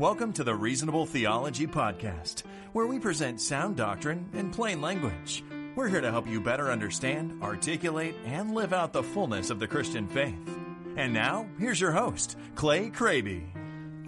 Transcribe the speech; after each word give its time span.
Welcome 0.00 0.32
to 0.32 0.44
the 0.44 0.54
Reasonable 0.54 1.04
Theology 1.04 1.66
Podcast, 1.66 2.44
where 2.72 2.86
we 2.86 2.98
present 2.98 3.38
sound 3.38 3.76
doctrine 3.76 4.30
in 4.32 4.50
plain 4.50 4.80
language. 4.80 5.44
We're 5.76 5.88
here 5.88 6.00
to 6.00 6.10
help 6.10 6.26
you 6.26 6.40
better 6.40 6.70
understand, 6.70 7.42
articulate, 7.42 8.14
and 8.24 8.54
live 8.54 8.72
out 8.72 8.94
the 8.94 9.02
fullness 9.02 9.50
of 9.50 9.58
the 9.58 9.68
Christian 9.68 10.08
faith. 10.08 10.40
And 10.96 11.12
now, 11.12 11.46
here's 11.58 11.82
your 11.82 11.92
host, 11.92 12.38
Clay 12.54 12.88
Kraby. 12.88 13.44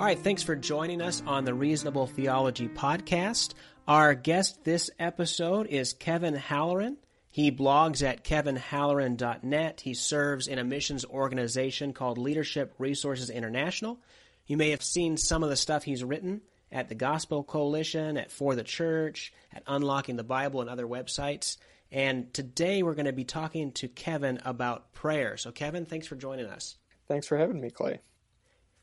All 0.00 0.07
right, 0.07 0.18
thanks 0.18 0.43
for 0.43 0.57
joining 0.57 1.02
us 1.02 1.23
on 1.27 1.45
the 1.45 1.52
Reasonable 1.52 2.06
Theology 2.06 2.68
Podcast. 2.68 3.52
Our 3.86 4.14
guest 4.14 4.64
this 4.64 4.88
episode 4.98 5.66
is 5.66 5.93
Kevin 5.93 6.36
Halloran. 6.36 6.96
He 7.30 7.52
blogs 7.52 8.02
at 8.02 8.24
kevinhalloran.net. 8.24 9.82
He 9.82 9.93
serves 9.93 10.48
in 10.48 10.59
a 10.59 10.64
missions 10.64 11.04
organization 11.04 11.93
called 11.93 12.17
Leadership 12.17 12.72
Resources 12.79 13.29
International. 13.29 14.00
You 14.46 14.57
may 14.57 14.71
have 14.71 14.82
seen 14.82 15.17
some 15.17 15.43
of 15.43 15.51
the 15.51 15.57
stuff 15.57 15.85
he's 15.85 16.03
written 16.03 16.43
at 16.71 16.89
the 16.89 16.95
Gospel 16.95 17.45
Coalition, 17.45 18.17
at 18.17 18.32
For 18.32 18.55
the 18.55 18.65
Church, 18.65 19.32
at 19.53 19.63
Unlocking 19.67 20.17
the 20.17 20.25
Bible, 20.25 20.61
and 20.61 20.71
other 20.71 20.87
websites. 20.87 21.59
And 21.91 22.32
today 22.32 22.82
we're 22.82 22.95
going 22.95 23.07
to 23.07 23.13
be 23.13 23.25
talking 23.25 23.73
to 23.73 23.89
Kevin 23.89 24.41
about 24.45 24.93
prayer. 24.93 25.37
So, 25.37 25.53
Kevin, 25.53 25.85
thanks 25.85 26.07
for 26.07 26.17
joining 26.17 26.46
us. 26.46 26.77
Thanks 27.07 27.27
for 27.27 27.37
having 27.37 27.61
me, 27.61 27.71
Clay. 27.71 28.01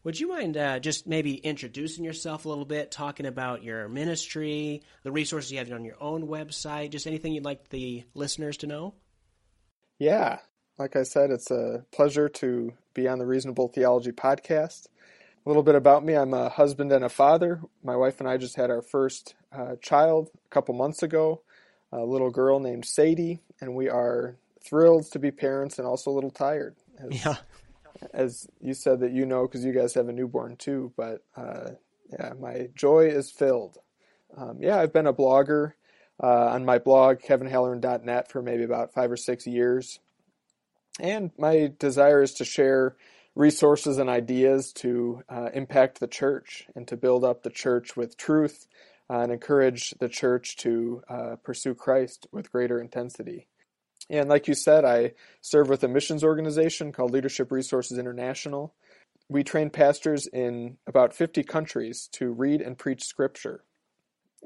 Would 0.04 0.20
you 0.20 0.30
mind 0.30 0.56
uh, 0.56 0.80
just 0.80 1.08
maybe 1.08 1.34
introducing 1.36 2.06
yourself 2.06 2.46
a 2.46 2.50
little 2.50 2.66
bit, 2.66 2.90
talking 2.90 3.26
about 3.26 3.64
your 3.64 3.90
ministry, 3.90 4.84
the 5.04 5.12
resources 5.12 5.52
you 5.52 5.58
have 5.58 5.72
on 5.72 5.84
your 5.84 6.02
own 6.02 6.28
website, 6.28 6.92
just 6.92 7.06
anything 7.06 7.34
you'd 7.34 7.44
like 7.44 7.68
the 7.70 8.06
listeners 8.14 8.58
to 8.58 8.68
know? 8.68 8.94
Yeah. 9.98 10.40
Like 10.78 10.96
I 10.96 11.04
said, 11.04 11.32
it's 11.32 11.52
a 11.52 11.84
pleasure 11.92 12.30
to 12.30 12.72
be 12.94 13.10
on 13.10 13.20
the 13.20 13.26
Reasonable 13.26 13.68
Theology 13.68 14.14
podcast. 14.14 14.88
A 15.50 15.52
little 15.52 15.64
bit 15.64 15.74
about 15.74 16.06
me 16.06 16.14
I'm 16.14 16.36
a 16.36 16.48
husband 16.48 16.92
and 16.92 17.04
a 17.04 17.10
father. 17.10 17.60
My 17.84 17.96
wife 17.96 18.20
and 18.20 18.30
I 18.30 18.38
just 18.38 18.56
had 18.56 18.70
our 18.70 18.84
first 18.84 19.34
uh, 19.52 19.78
child 19.82 20.30
a 20.46 20.50
couple 20.54 20.76
months 20.76 21.02
ago, 21.02 21.42
a 21.92 22.06
little 22.06 22.30
girl 22.30 22.60
named 22.60 22.86
Sadie, 22.86 23.40
and 23.60 23.74
we 23.74 23.90
are 23.90 24.38
thrilled 24.64 25.12
to 25.12 25.18
be 25.18 25.32
parents 25.32 25.80
and 25.80 25.88
also 25.88 26.12
a 26.12 26.14
little 26.14 26.30
tired. 26.30 26.76
As, 27.00 27.26
yeah 27.26 27.36
as 28.14 28.48
you 28.62 28.76
said 28.76 29.00
that 29.00 29.12
you 29.12 29.26
know 29.26 29.48
because 29.48 29.66
you 29.66 29.74
guys 29.74 29.96
have 29.96 30.08
a 30.08 30.14
newborn 30.14 30.56
too. 30.56 30.94
But 30.96 31.24
uh, 31.36 31.72
yeah, 32.12 32.34
my 32.40 32.70
joy 32.76 33.08
is 33.08 33.32
filled. 33.32 33.80
Um, 34.38 34.58
yeah, 34.62 34.80
I've 34.80 34.94
been 34.94 35.08
a 35.08 35.14
blogger 35.14 35.74
uh, 36.22 36.50
on 36.50 36.64
my 36.64 36.78
blog 36.78 37.22
kevinhalloran.net 37.22 38.32
for 38.32 38.44
maybe 38.44 38.64
about 38.64 38.94
five 38.94 39.12
or 39.12 39.18
six 39.18 39.48
years, 39.48 40.00
and 41.00 41.32
my 41.40 41.72
desire 41.80 42.22
is 42.22 42.36
to 42.36 42.46
share 42.46 42.96
resources 43.40 43.98
and 43.98 44.10
ideas 44.10 44.74
to 44.74 45.24
uh, 45.30 45.48
impact 45.54 46.02
the 46.02 46.08
church 46.08 46.68
and 46.76 46.86
to 46.90 46.98
build 46.98 47.24
up 47.24 47.42
the 47.42 47.50
church 47.50 47.96
with 47.96 48.18
truth 48.18 48.68
uh, 49.10 49.20
and 49.20 49.32
encourage 49.32 49.92
the 50.02 50.10
church 50.10 50.58
to 50.58 51.02
uh, 51.08 51.36
pursue 51.42 51.74
Christ 51.74 52.28
with 52.34 52.52
greater 52.52 52.82
intensity. 52.82 53.48
And 54.10 54.28
like 54.28 54.50
you 54.50 54.56
said, 54.56 54.84
I 54.84 55.14
serve 55.40 55.70
with 55.70 55.86
a 55.86 55.88
missions 55.88 56.22
organization 56.22 56.92
called 56.92 57.12
Leadership 57.12 57.50
Resources 57.50 57.98
International. 57.98 58.74
We 59.30 59.46
train 59.46 59.70
pastors 59.70 60.28
in 60.28 60.76
about 60.86 61.14
50 61.14 61.44
countries 61.44 62.10
to 62.14 62.34
read 62.34 62.60
and 62.60 62.78
preach 62.78 63.06
scripture. 63.06 63.64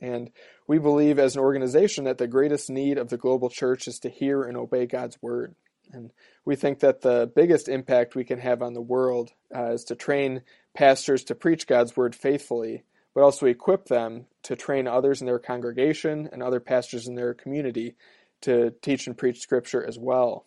And 0.04 0.30
we 0.68 0.78
believe 0.78 1.18
as 1.18 1.36
an 1.36 1.42
organization 1.42 2.04
that 2.04 2.20
the 2.20 2.28
greatest 2.28 2.70
need 2.70 3.00
of 3.00 3.10
the 3.10 3.18
global 3.18 3.50
church 3.50 3.88
is 3.88 3.98
to 4.02 4.10
hear 4.10 4.44
and 4.44 4.56
obey 4.56 4.86
God's 4.86 5.18
word. 5.20 5.56
And 5.92 6.12
we 6.46 6.56
think 6.56 6.80
that 6.80 7.02
the 7.02 7.32
biggest 7.36 7.70
impact 7.70 8.16
we 8.16 8.24
can 8.24 8.40
have 8.40 8.62
on 8.62 8.74
the 8.74 8.82
world 8.82 9.32
uh, 9.56 9.72
is 9.72 9.84
to 9.86 9.96
train 9.96 10.42
pastors 10.74 11.24
to 11.26 11.36
preach 11.36 11.68
God's 11.68 11.96
word 11.96 12.16
faithfully, 12.16 12.84
but 13.14 13.24
also 13.24 13.46
equip 13.46 13.86
them 13.86 14.26
to 14.44 14.56
train 14.56 14.88
others 14.88 15.22
in 15.22 15.28
their 15.28 15.40
congregation 15.40 16.30
and 16.32 16.42
other 16.42 16.60
pastors 16.60 17.08
in 17.08 17.16
their 17.16 17.34
community 17.34 17.96
to 18.42 18.74
teach 18.82 19.08
and 19.08 19.18
preach 19.18 19.40
scripture 19.40 19.86
as 19.86 19.98
well. 19.98 20.46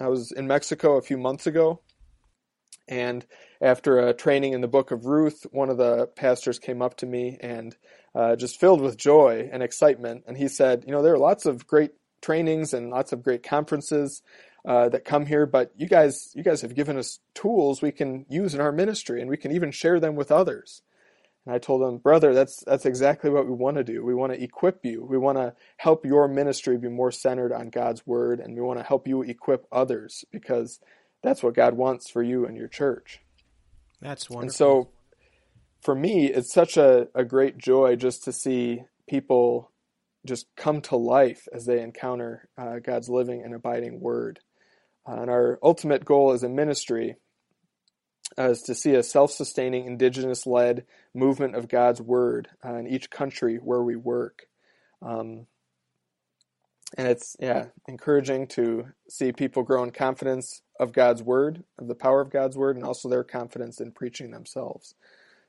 I 0.00 0.08
was 0.08 0.32
in 0.32 0.46
Mexico 0.46 0.96
a 0.96 1.02
few 1.02 1.18
months 1.18 1.46
ago, 1.46 1.80
and 2.88 3.24
after 3.60 4.00
a 4.00 4.14
training 4.14 4.54
in 4.54 4.60
the 4.60 4.68
book 4.68 4.90
of 4.90 5.06
Ruth, 5.06 5.46
one 5.52 5.70
of 5.70 5.76
the 5.76 6.06
pastors 6.16 6.58
came 6.58 6.82
up 6.82 6.96
to 6.98 7.06
me 7.06 7.38
and 7.40 7.76
uh, 8.14 8.36
just 8.36 8.58
filled 8.58 8.80
with 8.80 8.96
joy 8.96 9.48
and 9.52 9.62
excitement. 9.62 10.24
And 10.26 10.36
he 10.36 10.48
said, 10.48 10.84
You 10.86 10.92
know, 10.92 11.02
there 11.02 11.14
are 11.14 11.18
lots 11.18 11.46
of 11.46 11.66
great 11.66 11.92
trainings 12.20 12.72
and 12.72 12.90
lots 12.90 13.12
of 13.12 13.22
great 13.22 13.42
conferences 13.42 14.22
uh, 14.64 14.88
that 14.90 15.04
come 15.04 15.26
here, 15.26 15.46
but 15.46 15.72
you 15.76 15.88
guys, 15.88 16.30
you 16.34 16.42
guys 16.42 16.62
have 16.62 16.74
given 16.74 16.96
us 16.96 17.18
tools 17.34 17.82
we 17.82 17.92
can 17.92 18.24
use 18.28 18.54
in 18.54 18.60
our 18.60 18.72
ministry, 18.72 19.20
and 19.20 19.28
we 19.28 19.36
can 19.36 19.52
even 19.52 19.70
share 19.70 19.98
them 19.98 20.14
with 20.14 20.30
others. 20.30 20.82
And 21.44 21.54
I 21.54 21.58
told 21.58 21.82
him, 21.82 21.98
brother, 21.98 22.32
that's 22.32 22.62
that's 22.64 22.86
exactly 22.86 23.28
what 23.28 23.46
we 23.46 23.52
want 23.52 23.76
to 23.76 23.84
do. 23.84 24.04
We 24.04 24.14
want 24.14 24.32
to 24.32 24.42
equip 24.42 24.84
you. 24.84 25.04
We 25.04 25.18
want 25.18 25.38
to 25.38 25.54
help 25.76 26.06
your 26.06 26.28
ministry 26.28 26.78
be 26.78 26.88
more 26.88 27.10
centered 27.10 27.52
on 27.52 27.70
God's 27.70 28.06
word, 28.06 28.38
and 28.38 28.54
we 28.54 28.60
want 28.60 28.78
to 28.78 28.84
help 28.84 29.08
you 29.08 29.22
equip 29.22 29.66
others 29.72 30.24
because 30.30 30.78
that's 31.22 31.42
what 31.42 31.54
God 31.54 31.74
wants 31.74 32.08
for 32.08 32.22
you 32.22 32.46
and 32.46 32.56
your 32.56 32.68
church. 32.68 33.20
That's 34.00 34.30
wonderful. 34.30 34.42
And 34.42 34.54
so, 34.54 34.90
for 35.80 35.94
me, 35.96 36.26
it's 36.26 36.52
such 36.52 36.76
a, 36.76 37.08
a 37.14 37.24
great 37.24 37.58
joy 37.58 37.96
just 37.96 38.22
to 38.24 38.32
see 38.32 38.82
people 39.08 39.72
just 40.24 40.46
come 40.56 40.80
to 40.82 40.96
life 40.96 41.48
as 41.52 41.66
they 41.66 41.80
encounter 41.80 42.48
uh, 42.56 42.78
God's 42.78 43.08
living 43.08 43.42
and 43.42 43.54
abiding 43.54 44.00
word. 44.00 44.38
Uh, 45.08 45.22
and 45.22 45.30
our 45.30 45.58
ultimate 45.62 46.04
goal 46.04 46.32
as 46.32 46.42
a 46.42 46.48
ministry 46.48 47.16
is 48.38 48.62
to 48.62 48.74
see 48.74 48.94
a 48.94 49.02
self-sustaining, 49.02 49.86
indigenous-led 49.86 50.84
movement 51.14 51.54
of 51.54 51.68
God's 51.68 52.00
word 52.00 52.48
uh, 52.64 52.74
in 52.74 52.86
each 52.86 53.10
country 53.10 53.56
where 53.56 53.82
we 53.82 53.96
work. 53.96 54.46
Um, 55.02 55.46
and 56.96 57.08
it's 57.08 57.36
yeah 57.40 57.66
encouraging 57.88 58.46
to 58.48 58.86
see 59.08 59.32
people 59.32 59.62
grow 59.62 59.82
in 59.82 59.90
confidence 59.90 60.62
of 60.78 60.92
God's 60.92 61.22
word, 61.22 61.64
of 61.78 61.88
the 61.88 61.94
power 61.94 62.20
of 62.20 62.30
God's 62.30 62.56
word, 62.56 62.76
and 62.76 62.84
also 62.84 63.08
their 63.08 63.24
confidence 63.24 63.80
in 63.80 63.92
preaching 63.92 64.30
themselves. 64.30 64.94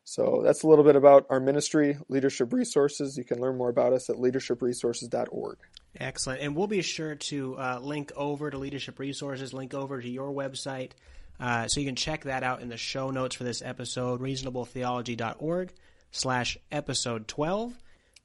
So 0.06 0.42
that's 0.44 0.64
a 0.64 0.68
little 0.68 0.84
bit 0.84 0.96
about 0.96 1.26
our 1.30 1.40
ministry, 1.40 1.98
Leadership 2.10 2.52
Resources. 2.52 3.18
You 3.18 3.24
can 3.24 3.40
learn 3.40 3.58
more 3.58 3.70
about 3.70 3.94
us 3.94 4.10
at 4.10 4.18
leadershipresources.org. 4.18 5.58
Excellent. 6.00 6.42
And 6.42 6.56
we'll 6.56 6.68
be 6.68 6.82
sure 6.82 7.16
to 7.16 7.56
uh, 7.58 7.80
link 7.82 8.12
over 8.16 8.50
to 8.50 8.58
Leadership 8.58 9.00
Resources, 9.00 9.54
link 9.54 9.74
over 9.74 10.02
to 10.02 10.10
your 10.10 10.32
website, 10.32 10.92
uh, 11.40 11.68
so 11.68 11.80
you 11.80 11.86
can 11.86 11.96
check 11.96 12.24
that 12.24 12.44
out 12.44 12.62
in 12.62 12.70
the 12.70 12.78
show 12.78 13.12
notes 13.12 13.36
for 13.36 13.44
this 13.44 13.62
episode, 13.62 14.22
reasonabletheology.org 14.22 15.72
slash 16.12 16.58
episode 16.72 17.28
12. 17.28 17.74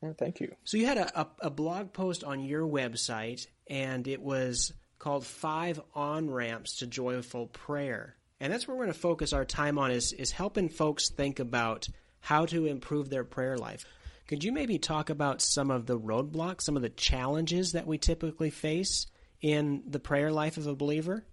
Oh, 0.02 0.14
thank 0.16 0.40
you. 0.40 0.54
So 0.64 0.76
you 0.76 0.86
had 0.86 0.98
a, 0.98 1.20
a, 1.20 1.26
a, 1.42 1.50
blog 1.50 1.92
post 1.92 2.22
on 2.22 2.44
your 2.44 2.66
website, 2.66 3.46
and 3.66 4.06
it 4.06 4.22
was 4.22 4.72
called 4.98 5.26
Five 5.26 5.80
On-Ramps 5.94 6.76
to 6.76 6.86
Joyful 6.86 7.48
Prayer. 7.48 8.14
And 8.40 8.52
that's 8.52 8.68
where 8.68 8.76
we're 8.76 8.84
going 8.84 8.94
to 8.94 9.00
focus 9.00 9.32
our 9.32 9.44
time 9.44 9.78
on 9.78 9.90
is, 9.90 10.12
is 10.12 10.30
helping 10.30 10.68
folks 10.68 11.10
think 11.10 11.40
about 11.40 11.88
how 12.20 12.46
to 12.46 12.66
improve 12.66 13.10
their 13.10 13.24
prayer 13.24 13.58
life. 13.58 13.84
Could 14.28 14.44
you 14.44 14.52
maybe 14.52 14.78
talk 14.78 15.08
about 15.08 15.40
some 15.40 15.70
of 15.70 15.86
the 15.86 15.98
roadblocks, 15.98 16.60
some 16.60 16.76
of 16.76 16.82
the 16.82 16.90
challenges 16.90 17.72
that 17.72 17.86
we 17.86 17.96
typically 17.96 18.50
face 18.50 19.06
in 19.40 19.82
the 19.86 19.98
prayer 19.98 20.30
life 20.30 20.58
of 20.58 20.66
a 20.66 20.76
believer? 20.76 21.24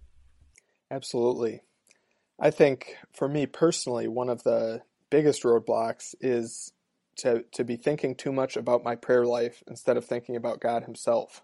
Absolutely. 0.90 1.60
I 2.40 2.50
think 2.50 2.96
for 3.12 3.28
me 3.28 3.44
personally, 3.44 4.08
one 4.08 4.30
of 4.30 4.44
the 4.44 4.80
biggest 5.10 5.42
roadblocks 5.42 6.14
is 6.22 6.72
to, 7.18 7.44
to 7.52 7.64
be 7.64 7.76
thinking 7.76 8.14
too 8.14 8.32
much 8.32 8.56
about 8.56 8.82
my 8.82 8.96
prayer 8.96 9.26
life 9.26 9.62
instead 9.68 9.98
of 9.98 10.06
thinking 10.06 10.34
about 10.34 10.60
God 10.60 10.84
Himself. 10.84 11.42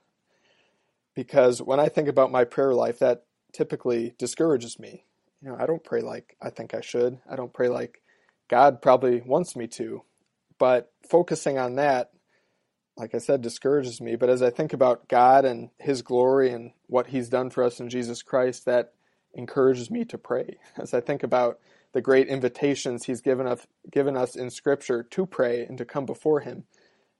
Because 1.15 1.61
when 1.61 1.79
I 1.79 1.91
think 1.91 2.09
about 2.09 2.33
my 2.33 2.45
prayer 2.45 2.73
life, 2.73 3.01
that 3.01 3.25
typically 3.53 4.15
discourages 4.19 4.79
me. 4.79 5.05
You 5.43 5.51
know, 5.51 5.57
I 5.61 5.67
don't 5.67 5.85
pray 5.85 6.01
like 6.01 6.35
I 6.41 6.49
think 6.49 6.73
I 6.73 6.81
should. 6.81 7.19
I 7.31 7.37
don't 7.37 7.53
pray 7.53 7.69
like 7.69 8.01
God 8.49 8.81
probably 8.81 9.21
wants 9.21 9.55
me 9.55 9.67
to. 9.69 10.03
But 10.63 10.93
focusing 11.11 11.59
on 11.59 11.75
that, 11.75 12.13
like 12.97 13.17
I 13.17 13.19
said, 13.19 13.43
discourages 13.43 14.01
me. 14.01 14.15
But 14.15 14.31
as 14.31 14.43
I 14.43 14.51
think 14.51 14.73
about 14.73 15.09
God 15.09 15.45
and 15.45 15.71
His 15.81 16.03
glory 16.03 16.53
and 16.53 16.71
what 16.87 17.09
He's 17.09 17.29
done 17.29 17.51
for 17.51 17.65
us 17.65 17.81
in 17.81 17.89
Jesus 17.89 18.23
Christ, 18.23 18.65
that 18.67 18.93
encourages 19.35 19.91
me 19.91 20.05
to 20.05 20.17
pray. 20.17 20.59
As 20.79 20.95
I 20.95 21.01
think 21.01 21.25
about 21.25 21.59
the 21.95 22.01
great 22.01 22.29
invitations 22.29 23.07
he's 23.07 23.21
given 23.21 23.49
us, 23.49 23.67
given 23.91 24.17
us 24.17 24.37
in 24.37 24.51
Scripture 24.51 25.03
to 25.03 25.27
pray 25.27 25.65
and 25.65 25.77
to 25.79 25.85
come 25.85 26.07
before 26.07 26.39
him, 26.39 26.63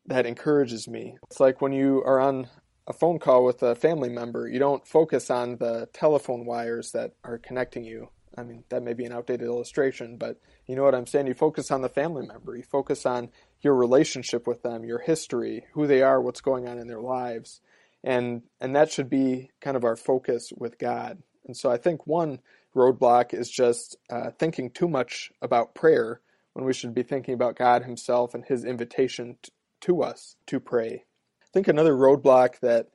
that 0.07 0.25
encourages 0.25 0.87
me. 0.87 1.17
It's 1.29 1.41
like 1.41 1.61
when 1.61 1.73
you 1.73 2.01
are 2.07 2.21
on 2.21 2.47
a 2.87 2.93
phone 2.93 3.19
call 3.19 3.45
with 3.45 3.61
a 3.65 3.75
family 3.75 4.09
member, 4.09 4.47
you 4.47 4.61
don't 4.61 4.87
focus 4.87 5.31
on 5.31 5.57
the 5.57 5.89
telephone 5.93 6.45
wires 6.45 6.93
that 6.93 7.15
are 7.25 7.39
connecting 7.39 7.83
you. 7.83 8.11
I 8.37 8.43
mean, 8.43 8.65
that 8.71 8.83
may 8.83 8.95
be 8.95 9.05
an 9.05 9.13
outdated 9.13 9.47
illustration, 9.47 10.17
but 10.17 10.41
you 10.67 10.77
know 10.77 10.83
what 10.83 10.95
I'm 10.95 11.07
saying? 11.07 11.27
You 11.27 11.35
focus 11.35 11.71
on 11.71 11.83
the 11.83 11.89
family 11.89 12.27
member. 12.27 12.57
You 12.57 12.63
focus 12.63 13.05
on 13.05 13.31
your 13.61 13.75
relationship 13.75 14.47
with 14.47 14.63
them, 14.63 14.85
your 14.85 14.99
history, 14.99 15.65
who 15.75 15.87
they 15.87 16.03
are, 16.03 16.21
what's 16.21 16.41
going 16.41 16.69
on 16.69 16.79
in 16.79 16.89
their 16.89 17.01
lives. 17.01 17.61
And 18.05 18.43
and 18.61 18.75
that 18.75 18.91
should 18.91 19.09
be 19.09 19.51
kind 19.61 19.77
of 19.77 19.85
our 19.85 19.97
focus 19.97 20.53
with 20.57 20.79
God. 20.79 21.23
And 21.47 21.57
so 21.57 21.71
I 21.71 21.77
think 21.77 22.07
one 22.07 22.41
roadblock 22.75 23.35
is 23.35 23.51
just 23.51 23.97
uh, 24.11 24.31
thinking 24.31 24.71
too 24.71 24.89
much 24.89 25.31
about 25.41 25.75
prayer 25.75 26.21
when 26.53 26.65
we 26.65 26.73
should 26.73 26.95
be 26.95 27.03
thinking 27.03 27.35
about 27.35 27.57
God 27.57 27.85
Himself 27.85 28.35
and 28.35 28.45
His 28.45 28.65
invitation 28.65 29.37
to 29.83 30.03
us 30.03 30.37
to 30.47 30.61
pray. 30.61 31.05
I 31.43 31.47
think 31.53 31.69
another 31.69 31.95
roadblock 31.95 32.61
that, 32.61 32.89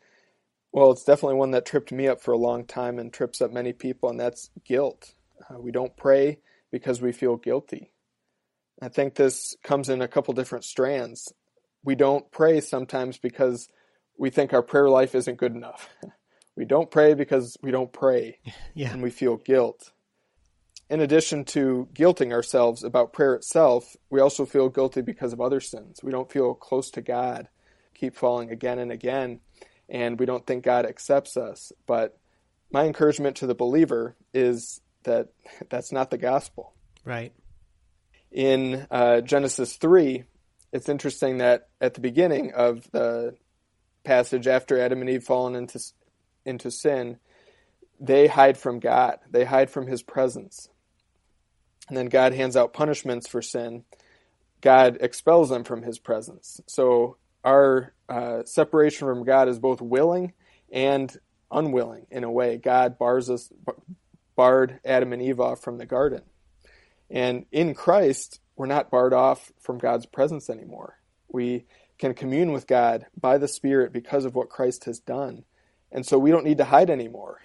well, 0.72 0.92
it's 0.92 1.04
definitely 1.04 1.38
one 1.38 1.52
that 1.52 1.66
tripped 1.66 1.92
me 1.92 2.08
up 2.08 2.22
for 2.22 2.32
a 2.32 2.38
long 2.38 2.66
time 2.66 3.00
and 3.00 3.14
trips 3.14 3.42
up 3.42 3.52
many 3.52 3.74
people, 3.74 4.10
and 4.10 4.20
that's 4.20 4.50
guilt. 4.66 5.14
Uh, 5.50 5.60
we 5.60 5.72
don't 5.72 5.96
pray 5.96 6.40
because 6.72 7.02
we 7.02 7.12
feel 7.12 7.38
guilty. 7.38 7.92
I 8.82 8.90
think 8.90 9.16
this 9.16 9.56
comes 9.64 9.90
in 9.90 10.02
a 10.02 10.08
couple 10.08 10.34
different 10.34 10.66
strands. 10.66 11.34
We 11.84 11.96
don't 11.96 12.30
pray 12.32 12.62
sometimes 12.62 13.18
because 13.18 13.70
we 14.18 14.30
think 14.30 14.54
our 14.54 14.62
prayer 14.62 14.90
life 14.90 15.16
isn't 15.16 15.38
good 15.38 15.56
enough. 15.56 15.90
we 16.56 16.66
don't 16.66 16.92
pray 16.92 17.14
because 17.14 17.58
we 17.62 17.72
don't 17.72 17.92
pray 17.92 18.40
yeah. 18.74 18.92
and 18.92 19.02
we 19.02 19.10
feel 19.10 19.38
guilt. 19.38 19.92
In 20.90 21.02
addition 21.02 21.44
to 21.46 21.90
guilting 21.94 22.32
ourselves 22.32 22.84
about 22.84 23.12
prayer 23.12 23.36
itself, 23.36 23.96
we 24.10 24.22
also 24.22 24.46
feel 24.46 24.70
guilty 24.70 25.02
because 25.02 25.34
of 25.34 25.42
other 25.42 25.60
sins. 25.60 26.00
We 26.02 26.12
don't 26.12 26.32
feel 26.32 26.54
close 26.54 26.90
to 26.92 27.02
God, 27.02 27.50
keep 27.94 28.16
falling 28.16 28.52
again 28.52 28.80
and 28.80 28.92
again, 28.92 29.42
and 29.90 30.18
we 30.18 30.26
don't 30.26 30.48
think 30.48 30.64
God 30.64 30.86
accepts 30.86 31.36
us. 31.36 31.74
But 31.88 32.18
my 32.72 32.86
encouragement 32.86 33.36
to 33.38 33.48
the 33.48 33.56
believer 33.56 34.16
is 34.34 34.82
that 35.08 35.30
that's 35.70 35.92
not 35.92 36.12
the 36.12 36.18
gospel. 36.18 36.74
Right. 37.04 37.34
In 38.32 38.86
uh, 38.92 39.22
Genesis 39.22 39.76
3, 39.78 40.24
it's 40.72 40.90
interesting 40.90 41.40
that 41.40 41.70
at 41.82 41.96
the 41.96 42.02
beginning 42.02 42.54
of 42.54 42.90
the 42.92 43.36
passage, 44.04 44.48
after 44.48 44.80
Adam 44.80 45.02
and 45.02 45.10
Eve 45.10 45.24
fallen 45.24 45.56
into, 45.56 45.80
into 46.46 46.70
sin, 46.70 47.18
they 48.00 48.28
hide 48.28 48.58
from 48.58 48.80
God, 48.80 49.20
they 49.30 49.46
hide 49.46 49.70
from 49.70 49.88
his 49.88 50.04
presence. 50.04 50.70
And 51.88 51.98
then 51.98 52.08
God 52.08 52.34
hands 52.34 52.58
out 52.58 52.74
punishments 52.74 53.28
for 53.28 53.42
sin. 53.42 53.86
God 54.62 54.98
expels 55.00 55.50
them 55.50 55.64
from 55.64 55.84
his 55.84 56.00
presence. 56.00 56.60
So 56.68 57.18
our 57.44 57.94
uh, 58.10 58.44
separation 58.44 59.08
from 59.08 59.24
God 59.24 59.48
is 59.48 59.58
both 59.58 59.82
willing 59.82 60.34
and 60.72 61.16
unwilling 61.50 62.08
in 62.12 62.26
a 62.26 62.32
way. 62.32 62.58
God 62.58 62.98
bars 62.98 63.30
us, 63.30 63.50
barred 64.38 64.80
Adam 64.86 65.12
and 65.12 65.22
Eve 65.22 65.42
off 65.42 65.60
from 65.60 65.78
the 65.78 65.86
garden. 65.86 66.22
And 67.10 67.46
in 67.52 67.74
Christ, 67.74 68.40
we're 68.56 68.68
not 68.68 68.90
barred 68.90 69.14
off 69.14 69.52
from 69.60 69.80
God's 69.80 70.06
presence 70.06 70.50
anymore. 70.50 71.00
We 71.28 71.66
can 71.98 72.14
commune 72.14 72.54
with 72.54 72.68
God 72.68 73.08
by 73.20 73.38
the 73.38 73.48
Spirit 73.48 73.92
because 73.92 74.24
of 74.24 74.36
what 74.36 74.50
Christ 74.50 74.86
has 74.86 75.00
done. 75.00 75.44
And 75.92 76.06
so 76.06 76.18
we 76.18 76.32
don't 76.32 76.46
need 76.46 76.60
to 76.60 76.66
hide 76.66 76.90
anymore. 76.90 77.42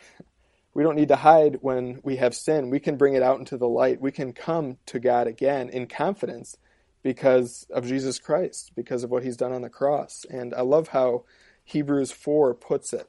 We 0.74 0.82
don't 0.82 0.96
need 0.96 1.08
to 1.08 1.16
hide 1.16 1.58
when 1.60 2.00
we 2.02 2.16
have 2.16 2.34
sin. 2.34 2.70
We 2.70 2.80
can 2.80 2.96
bring 2.96 3.14
it 3.14 3.22
out 3.22 3.38
into 3.38 3.56
the 3.56 3.68
light. 3.68 4.00
We 4.00 4.12
can 4.12 4.32
come 4.32 4.78
to 4.86 4.98
God 4.98 5.26
again 5.26 5.68
in 5.68 5.86
confidence 5.86 6.56
because 7.02 7.66
of 7.70 7.86
Jesus 7.86 8.18
Christ, 8.18 8.72
because 8.74 9.04
of 9.04 9.10
what 9.10 9.22
he's 9.22 9.36
done 9.36 9.52
on 9.52 9.62
the 9.62 9.68
cross. 9.68 10.24
And 10.30 10.54
I 10.54 10.62
love 10.62 10.88
how 10.88 11.24
Hebrews 11.64 12.12
4 12.12 12.54
puts 12.54 12.92
it. 12.92 13.08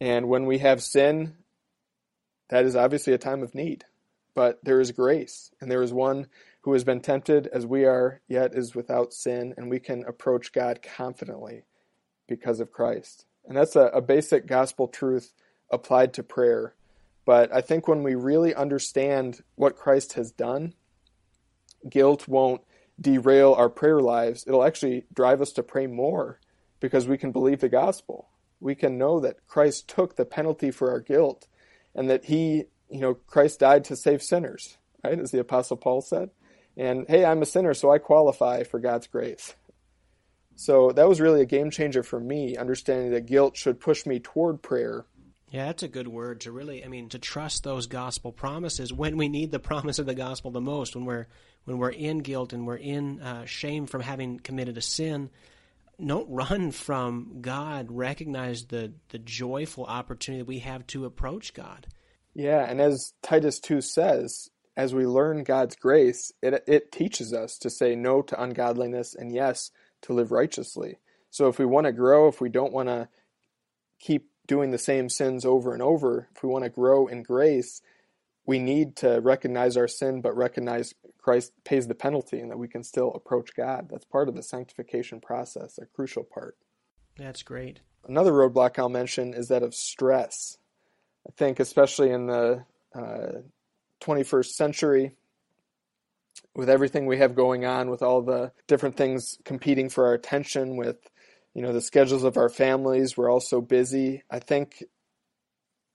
And 0.00 0.28
when 0.28 0.46
we 0.46 0.58
have 0.58 0.82
sin, 0.82 1.34
that 2.48 2.64
is 2.64 2.76
obviously 2.76 3.12
a 3.12 3.18
time 3.18 3.42
of 3.42 3.54
need. 3.54 3.84
But 4.34 4.64
there 4.64 4.80
is 4.80 4.92
grace, 4.92 5.50
and 5.60 5.70
there 5.70 5.82
is 5.82 5.92
one 5.92 6.26
who 6.62 6.72
has 6.72 6.84
been 6.84 7.00
tempted 7.00 7.46
as 7.48 7.66
we 7.66 7.84
are, 7.84 8.20
yet 8.28 8.54
is 8.54 8.74
without 8.74 9.12
sin, 9.12 9.54
and 9.56 9.68
we 9.68 9.78
can 9.78 10.04
approach 10.04 10.52
God 10.52 10.80
confidently 10.82 11.64
because 12.26 12.60
of 12.60 12.72
Christ. 12.72 13.26
And 13.46 13.56
that's 13.56 13.76
a, 13.76 13.86
a 13.86 14.00
basic 14.00 14.46
gospel 14.46 14.88
truth 14.88 15.32
applied 15.70 16.14
to 16.14 16.22
prayer. 16.22 16.74
But 17.24 17.54
I 17.54 17.60
think 17.60 17.88
when 17.88 18.02
we 18.02 18.14
really 18.14 18.54
understand 18.54 19.42
what 19.54 19.76
Christ 19.76 20.14
has 20.14 20.32
done, 20.32 20.74
guilt 21.88 22.28
won't 22.28 22.62
derail 23.00 23.54
our 23.54 23.68
prayer 23.68 24.00
lives. 24.00 24.44
It'll 24.46 24.64
actually 24.64 25.04
drive 25.12 25.40
us 25.40 25.52
to 25.52 25.62
pray 25.62 25.86
more 25.86 26.38
because 26.80 27.06
we 27.06 27.18
can 27.18 27.32
believe 27.32 27.60
the 27.60 27.68
gospel 27.68 28.28
we 28.62 28.74
can 28.74 28.96
know 28.96 29.20
that 29.20 29.46
Christ 29.46 29.88
took 29.88 30.16
the 30.16 30.24
penalty 30.24 30.70
for 30.70 30.90
our 30.90 31.00
guilt 31.00 31.48
and 31.94 32.08
that 32.08 32.26
he, 32.26 32.64
you 32.88 33.00
know, 33.00 33.14
Christ 33.14 33.60
died 33.60 33.84
to 33.84 33.96
save 33.96 34.22
sinners, 34.22 34.78
right? 35.04 35.18
As 35.18 35.32
the 35.32 35.40
apostle 35.40 35.76
Paul 35.76 36.00
said. 36.00 36.30
And 36.76 37.04
hey, 37.08 37.24
I'm 37.24 37.42
a 37.42 37.46
sinner, 37.46 37.74
so 37.74 37.90
I 37.90 37.98
qualify 37.98 38.62
for 38.62 38.78
God's 38.78 39.06
grace. 39.06 39.54
So 40.54 40.92
that 40.92 41.08
was 41.08 41.20
really 41.20 41.42
a 41.42 41.46
game 41.46 41.70
changer 41.70 42.02
for 42.02 42.20
me, 42.20 42.56
understanding 42.56 43.10
that 43.10 43.26
guilt 43.26 43.56
should 43.56 43.80
push 43.80 44.06
me 44.06 44.20
toward 44.20 44.62
prayer. 44.62 45.04
Yeah, 45.50 45.66
that's 45.66 45.82
a 45.82 45.88
good 45.88 46.08
word 46.08 46.42
to 46.42 46.52
really, 46.52 46.84
I 46.84 46.88
mean, 46.88 47.10
to 47.10 47.18
trust 47.18 47.64
those 47.64 47.86
gospel 47.86 48.32
promises 48.32 48.92
when 48.92 49.16
we 49.16 49.28
need 49.28 49.50
the 49.50 49.58
promise 49.58 49.98
of 49.98 50.06
the 50.06 50.14
gospel 50.14 50.50
the 50.50 50.60
most, 50.60 50.94
when 50.94 51.04
we're 51.04 51.26
when 51.64 51.78
we're 51.78 51.90
in 51.90 52.18
guilt 52.18 52.52
and 52.52 52.66
we're 52.66 52.76
in 52.76 53.20
uh, 53.20 53.44
shame 53.44 53.86
from 53.86 54.00
having 54.00 54.38
committed 54.38 54.76
a 54.76 54.80
sin 54.80 55.30
don't 56.04 56.28
run 56.28 56.70
from 56.70 57.38
God. 57.40 57.88
Recognize 57.90 58.66
the 58.66 58.94
the 59.10 59.18
joyful 59.18 59.84
opportunity 59.84 60.42
that 60.42 60.48
we 60.48 60.60
have 60.60 60.86
to 60.88 61.04
approach 61.04 61.54
God. 61.54 61.86
Yeah, 62.34 62.64
and 62.68 62.80
as 62.80 63.12
Titus 63.22 63.60
two 63.60 63.80
says, 63.80 64.50
as 64.76 64.94
we 64.94 65.06
learn 65.06 65.44
God's 65.44 65.76
grace, 65.76 66.32
it 66.42 66.64
it 66.66 66.92
teaches 66.92 67.32
us 67.32 67.58
to 67.58 67.70
say 67.70 67.94
no 67.94 68.22
to 68.22 68.42
ungodliness 68.42 69.14
and 69.14 69.34
yes 69.34 69.70
to 70.02 70.12
live 70.12 70.32
righteously. 70.32 70.98
So 71.30 71.48
if 71.48 71.58
we 71.58 71.64
want 71.64 71.86
to 71.86 71.92
grow, 71.92 72.28
if 72.28 72.40
we 72.40 72.48
don't 72.48 72.72
want 72.72 72.88
to 72.88 73.08
keep 73.98 74.28
doing 74.46 74.70
the 74.70 74.78
same 74.78 75.08
sins 75.08 75.44
over 75.44 75.72
and 75.72 75.82
over, 75.82 76.28
if 76.34 76.42
we 76.42 76.48
want 76.48 76.64
to 76.64 76.70
grow 76.70 77.06
in 77.06 77.22
grace, 77.22 77.80
we 78.44 78.58
need 78.58 78.96
to 78.96 79.20
recognize 79.20 79.76
our 79.76 79.88
sin, 79.88 80.20
but 80.20 80.36
recognize 80.36 80.94
Christ 81.22 81.52
pays 81.64 81.86
the 81.86 81.94
penalty 81.94 82.40
and 82.40 82.50
that 82.50 82.58
we 82.58 82.68
can 82.68 82.82
still 82.82 83.12
approach 83.14 83.54
God. 83.54 83.88
That's 83.90 84.04
part 84.04 84.28
of 84.28 84.34
the 84.34 84.42
sanctification 84.42 85.20
process, 85.20 85.78
a 85.78 85.86
crucial 85.86 86.24
part. 86.24 86.56
That's 87.16 87.42
great. 87.42 87.80
Another 88.08 88.32
roadblock 88.32 88.78
I'll 88.78 88.88
mention 88.88 89.32
is 89.32 89.48
that 89.48 89.62
of 89.62 89.74
stress. 89.74 90.58
I 91.26 91.30
think, 91.36 91.60
especially 91.60 92.10
in 92.10 92.26
the 92.26 92.64
uh, 92.94 93.42
21st 94.00 94.46
century, 94.46 95.12
with 96.54 96.68
everything 96.68 97.06
we 97.06 97.18
have 97.18 97.34
going 97.34 97.64
on, 97.64 97.88
with 97.88 98.02
all 98.02 98.22
the 98.22 98.52
different 98.66 98.96
things 98.96 99.38
competing 99.44 99.88
for 99.88 100.06
our 100.06 100.14
attention, 100.14 100.76
with 100.76 100.98
you 101.54 101.62
know 101.62 101.72
the 101.72 101.80
schedules 101.80 102.24
of 102.24 102.36
our 102.36 102.48
families, 102.48 103.16
we're 103.16 103.30
all 103.30 103.40
so 103.40 103.60
busy. 103.60 104.22
I 104.28 104.40
think 104.40 104.82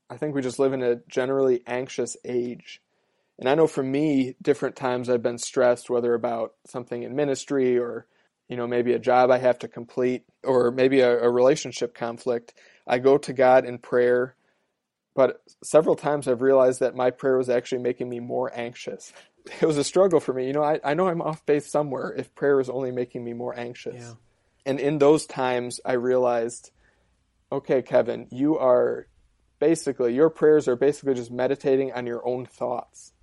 I 0.09 0.17
think 0.17 0.33
we 0.33 0.41
just 0.41 0.59
live 0.59 0.73
in 0.73 0.81
a 0.81 1.01
generally 1.09 1.61
anxious 1.67 2.15
age. 2.23 2.81
And 3.39 3.47
I 3.47 3.55
know 3.55 3.67
for 3.67 3.83
me, 3.83 4.35
different 4.41 4.75
times 4.75 5.09
I've 5.09 5.21
been 5.21 5.37
stressed, 5.37 5.89
whether 5.89 6.13
about 6.13 6.53
something 6.65 7.03
in 7.03 7.15
ministry 7.15 7.77
or, 7.77 8.07
you 8.47 8.57
know, 8.57 8.65
maybe 8.65 8.93
a 8.93 8.99
job 8.99 9.29
I 9.29 9.37
have 9.37 9.59
to 9.59 9.67
complete 9.67 10.23
or 10.43 10.71
maybe 10.71 11.01
a, 11.01 11.19
a 11.19 11.29
relationship 11.29 11.93
conflict. 11.93 12.53
I 12.87 12.97
go 12.97 13.17
to 13.19 13.33
God 13.33 13.65
in 13.65 13.77
prayer, 13.77 14.35
but 15.15 15.41
several 15.63 15.95
times 15.95 16.27
I've 16.27 16.41
realized 16.41 16.79
that 16.79 16.95
my 16.95 17.11
prayer 17.11 17.37
was 17.37 17.49
actually 17.49 17.83
making 17.83 18.09
me 18.09 18.19
more 18.19 18.51
anxious. 18.53 19.13
It 19.61 19.65
was 19.65 19.77
a 19.77 19.83
struggle 19.85 20.19
for 20.19 20.33
me. 20.33 20.45
You 20.45 20.51
know, 20.51 20.61
I, 20.61 20.81
I 20.83 20.93
know 20.93 21.07
I'm 21.07 21.21
off 21.21 21.45
base 21.45 21.71
somewhere 21.71 22.13
if 22.17 22.35
prayer 22.35 22.59
is 22.59 22.69
only 22.69 22.91
making 22.91 23.23
me 23.23 23.31
more 23.31 23.57
anxious. 23.57 23.95
Yeah. 23.95 24.13
And 24.65 24.77
in 24.77 24.97
those 24.97 25.25
times, 25.25 25.79
I 25.85 25.93
realized, 25.93 26.71
okay, 27.49 27.81
Kevin, 27.81 28.27
you 28.29 28.57
are 28.57 29.07
basically 29.59 30.13
your 30.13 30.29
prayers 30.29 30.67
are 30.67 30.75
basically 30.75 31.13
just 31.13 31.31
meditating 31.31 31.93
on 31.93 32.05
your 32.05 32.27
own 32.27 32.45
thoughts. 32.45 33.13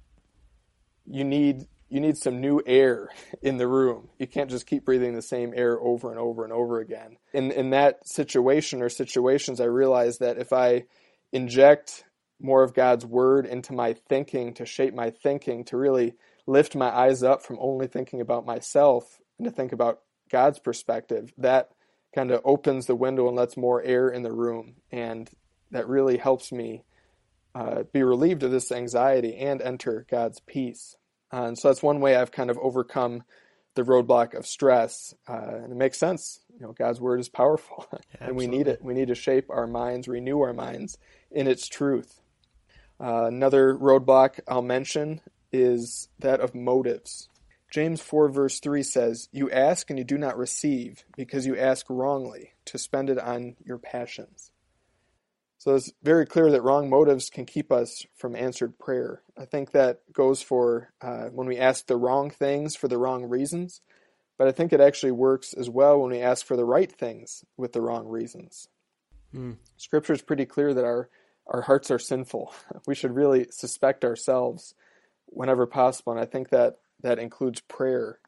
You 1.06 1.24
need 1.24 1.66
you 1.88 2.00
need 2.00 2.16
some 2.16 2.40
new 2.40 2.60
air 2.66 3.10
in 3.42 3.56
the 3.56 3.68
room. 3.68 4.08
You 4.18 4.26
can't 4.26 4.50
just 4.50 4.66
keep 4.66 4.84
breathing 4.84 5.14
the 5.14 5.22
same 5.22 5.52
air 5.54 5.78
over 5.78 6.10
and 6.10 6.18
over 6.18 6.44
and 6.44 6.52
over 6.52 6.80
again. 6.80 7.18
In 7.32 7.50
in 7.52 7.70
that 7.70 8.06
situation 8.08 8.82
or 8.82 8.88
situations 8.88 9.60
I 9.60 9.66
realize 9.66 10.18
that 10.18 10.38
if 10.38 10.52
I 10.52 10.84
inject 11.32 12.04
more 12.40 12.62
of 12.62 12.74
God's 12.74 13.06
word 13.06 13.46
into 13.46 13.72
my 13.72 13.94
thinking 14.08 14.54
to 14.54 14.66
shape 14.66 14.94
my 14.94 15.10
thinking 15.10 15.64
to 15.64 15.76
really 15.76 16.14
lift 16.46 16.74
my 16.74 16.88
eyes 16.88 17.22
up 17.22 17.42
from 17.42 17.58
only 17.60 17.86
thinking 17.86 18.20
about 18.20 18.44
myself 18.44 19.18
and 19.38 19.46
to 19.46 19.50
think 19.50 19.72
about 19.72 20.00
God's 20.30 20.58
perspective, 20.58 21.32
that 21.38 21.70
kind 22.14 22.30
of 22.30 22.40
opens 22.44 22.86
the 22.86 22.94
window 22.94 23.26
and 23.28 23.36
lets 23.36 23.56
more 23.56 23.82
air 23.82 24.08
in 24.08 24.22
the 24.22 24.32
room 24.32 24.76
and 24.90 25.30
that 25.70 25.88
really 25.88 26.16
helps 26.16 26.52
me 26.52 26.84
uh, 27.54 27.84
be 27.92 28.02
relieved 28.02 28.42
of 28.42 28.50
this 28.50 28.72
anxiety 28.72 29.36
and 29.36 29.62
enter 29.62 30.06
God's 30.10 30.40
peace. 30.40 30.96
Uh, 31.32 31.44
and 31.44 31.58
so 31.58 31.68
that's 31.68 31.82
one 31.82 32.00
way 32.00 32.16
I've 32.16 32.32
kind 32.32 32.50
of 32.50 32.58
overcome 32.58 33.24
the 33.74 33.82
roadblock 33.82 34.34
of 34.34 34.46
stress, 34.46 35.14
uh, 35.28 35.56
and 35.62 35.72
it 35.72 35.76
makes 35.76 35.98
sense. 35.98 36.40
You 36.54 36.66
know, 36.66 36.72
God's 36.72 37.00
word 37.00 37.18
is 37.18 37.28
powerful, 37.28 37.86
and 38.20 38.36
we 38.36 38.46
need 38.46 38.68
it. 38.68 38.82
We 38.82 38.94
need 38.94 39.08
to 39.08 39.14
shape 39.14 39.50
our 39.50 39.66
minds, 39.66 40.06
renew 40.06 40.40
our 40.42 40.52
minds 40.52 40.96
in 41.30 41.48
its 41.48 41.66
truth. 41.66 42.20
Uh, 43.00 43.24
another 43.24 43.74
roadblock 43.74 44.38
I'll 44.46 44.62
mention 44.62 45.20
is 45.52 46.08
that 46.20 46.40
of 46.40 46.54
motives. 46.54 47.28
James 47.70 48.00
4, 48.00 48.28
verse 48.28 48.60
3 48.60 48.84
says, 48.84 49.28
You 49.32 49.50
ask 49.50 49.90
and 49.90 49.98
you 49.98 50.04
do 50.04 50.16
not 50.16 50.38
receive, 50.38 51.04
because 51.16 51.44
you 51.44 51.56
ask 51.56 51.86
wrongly, 51.88 52.52
to 52.66 52.78
spend 52.78 53.10
it 53.10 53.18
on 53.18 53.56
your 53.64 53.78
passions. 53.78 54.52
So 55.64 55.74
it's 55.74 55.90
very 56.02 56.26
clear 56.26 56.50
that 56.50 56.62
wrong 56.62 56.90
motives 56.90 57.30
can 57.30 57.46
keep 57.46 57.72
us 57.72 58.04
from 58.14 58.36
answered 58.36 58.78
prayer. 58.78 59.22
I 59.34 59.46
think 59.46 59.70
that 59.70 60.00
goes 60.12 60.42
for 60.42 60.92
uh, 61.00 61.28
when 61.28 61.46
we 61.46 61.56
ask 61.56 61.86
the 61.86 61.96
wrong 61.96 62.28
things 62.28 62.76
for 62.76 62.86
the 62.86 62.98
wrong 62.98 63.24
reasons, 63.24 63.80
but 64.36 64.46
I 64.46 64.52
think 64.52 64.74
it 64.74 64.82
actually 64.82 65.12
works 65.12 65.54
as 65.54 65.70
well 65.70 65.98
when 65.98 66.10
we 66.10 66.20
ask 66.20 66.44
for 66.44 66.54
the 66.54 66.66
right 66.66 66.92
things 66.92 67.46
with 67.56 67.72
the 67.72 67.80
wrong 67.80 68.06
reasons. 68.06 68.68
Mm. 69.34 69.56
Scripture 69.78 70.12
is 70.12 70.20
pretty 70.20 70.44
clear 70.44 70.74
that 70.74 70.84
our, 70.84 71.08
our 71.46 71.62
hearts 71.62 71.90
are 71.90 71.98
sinful. 71.98 72.52
We 72.86 72.94
should 72.94 73.14
really 73.14 73.46
suspect 73.50 74.04
ourselves 74.04 74.74
whenever 75.24 75.66
possible, 75.66 76.12
and 76.12 76.20
I 76.20 76.26
think 76.26 76.50
that 76.50 76.76
that 77.00 77.18
includes 77.18 77.62
prayer. 77.62 78.18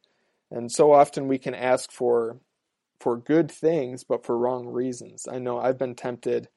And 0.51 0.73
so 0.73 0.91
often 0.91 1.29
we 1.29 1.37
can 1.37 1.55
ask 1.55 1.93
for 1.93 2.39
for 2.99 3.19
good 3.19 3.51
things, 3.51 4.05
but 4.05 4.25
for 4.25 4.39
wrong 4.39 4.67
reasons. 4.67 5.29
I 5.31 5.39
know 5.39 5.59
I've 5.59 5.77
been 5.77 5.95
tempted 5.95 6.49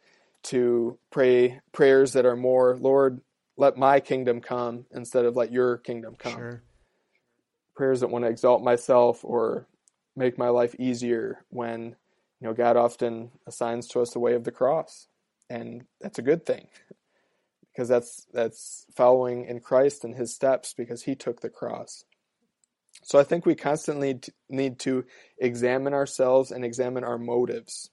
to 0.43 0.97
pray 1.11 1.59
prayers 1.71 2.13
that 2.13 2.25
are 2.25 2.35
more, 2.35 2.77
Lord, 2.77 3.21
let 3.57 3.77
my 3.77 3.99
kingdom 3.99 4.41
come 4.41 4.85
instead 4.91 5.25
of 5.25 5.35
let 5.35 5.51
your 5.51 5.77
kingdom 5.77 6.15
come. 6.17 6.33
Sure. 6.33 6.63
Prayers 7.75 7.99
that 7.99 8.09
want 8.09 8.25
to 8.25 8.29
exalt 8.29 8.63
myself 8.63 9.23
or 9.23 9.67
make 10.15 10.37
my 10.37 10.49
life 10.49 10.75
easier 10.79 11.43
when, 11.49 11.95
you 12.39 12.47
know, 12.47 12.53
God 12.53 12.77
often 12.77 13.31
assigns 13.47 13.87
to 13.89 14.01
us 14.01 14.11
the 14.11 14.19
way 14.19 14.33
of 14.33 14.43
the 14.43 14.51
cross. 14.51 15.07
And 15.49 15.85
that's 15.99 16.19
a 16.19 16.23
good 16.23 16.45
thing. 16.45 16.67
Because 17.71 17.87
that's 17.87 18.27
that's 18.33 18.85
following 18.95 19.45
in 19.45 19.59
Christ 19.59 20.03
and 20.03 20.15
his 20.15 20.33
steps 20.33 20.73
because 20.73 21.03
he 21.03 21.15
took 21.15 21.41
the 21.41 21.49
cross. 21.49 22.03
So 23.03 23.19
I 23.19 23.23
think 23.23 23.45
we 23.45 23.55
constantly 23.55 24.19
need 24.49 24.79
to 24.79 25.05
examine 25.37 25.93
ourselves 25.93 26.51
and 26.51 26.65
examine 26.65 27.03
our 27.03 27.17
motives. 27.17 27.89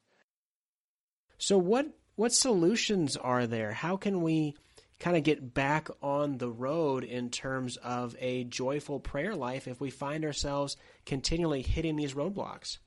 So 1.39 1.59
what 1.59 1.87
what 2.17 2.33
solutions 2.33 3.17
are 3.17 3.47
there? 3.47 3.73
How 3.73 3.97
can 3.97 4.23
we 4.23 4.55
kind 4.99 5.17
of 5.17 5.23
get 5.23 5.55
back 5.55 5.89
on 6.03 6.39
the 6.39 6.51
road 6.51 7.05
in 7.05 7.31
terms 7.31 7.77
of 7.77 8.17
a 8.19 8.45
joyful 8.45 8.99
prayer 8.99 9.35
life 9.35 9.69
if 9.69 9.81
we 9.81 9.91
find 9.91 10.25
ourselves 10.25 10.77
continually 11.05 11.63
hitting 11.63 11.97
these 11.97 12.15
roadblocks? 12.15 12.79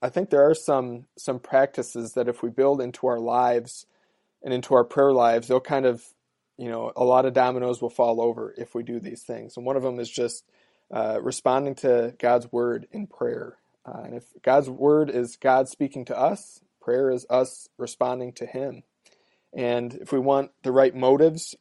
I 0.00 0.08
think 0.08 0.30
there 0.30 0.48
are 0.48 0.54
some 0.54 1.06
some 1.16 1.38
practices 1.38 2.14
that 2.14 2.28
if 2.28 2.42
we 2.42 2.50
build 2.50 2.80
into 2.80 3.06
our 3.06 3.20
lives 3.20 3.86
and 4.42 4.52
into 4.52 4.74
our 4.74 4.84
prayer 4.84 5.12
lives, 5.12 5.48
they'll 5.48 5.60
kind 5.60 5.86
of, 5.86 6.04
you 6.56 6.68
know, 6.68 6.92
a 6.96 7.04
lot 7.04 7.24
of 7.24 7.34
dominoes 7.34 7.80
will 7.80 7.90
fall 7.90 8.20
over 8.20 8.54
if 8.56 8.74
we 8.74 8.82
do 8.82 8.98
these 8.98 9.22
things. 9.22 9.56
And 9.56 9.66
one 9.66 9.76
of 9.76 9.82
them 9.82 10.00
is 10.00 10.10
just 10.10 10.44
uh, 10.90 11.18
responding 11.22 11.76
to 11.76 12.14
God's 12.18 12.50
word 12.50 12.86
in 12.90 13.06
prayer. 13.06 13.56
Uh, 13.86 14.02
and 14.04 14.14
if 14.14 14.24
God's 14.42 14.68
word 14.68 15.10
is 15.10 15.36
God 15.36 15.68
speaking 15.68 16.04
to 16.06 16.18
us, 16.18 16.60
Prayer 16.82 17.10
is 17.10 17.26
us 17.30 17.68
responding 17.78 18.32
to 18.34 18.46
Him. 18.46 18.82
And 19.54 19.94
if 19.94 20.12
we 20.12 20.18
want 20.18 20.50
the 20.62 20.72
right 20.72 20.94
motives, 20.94 21.54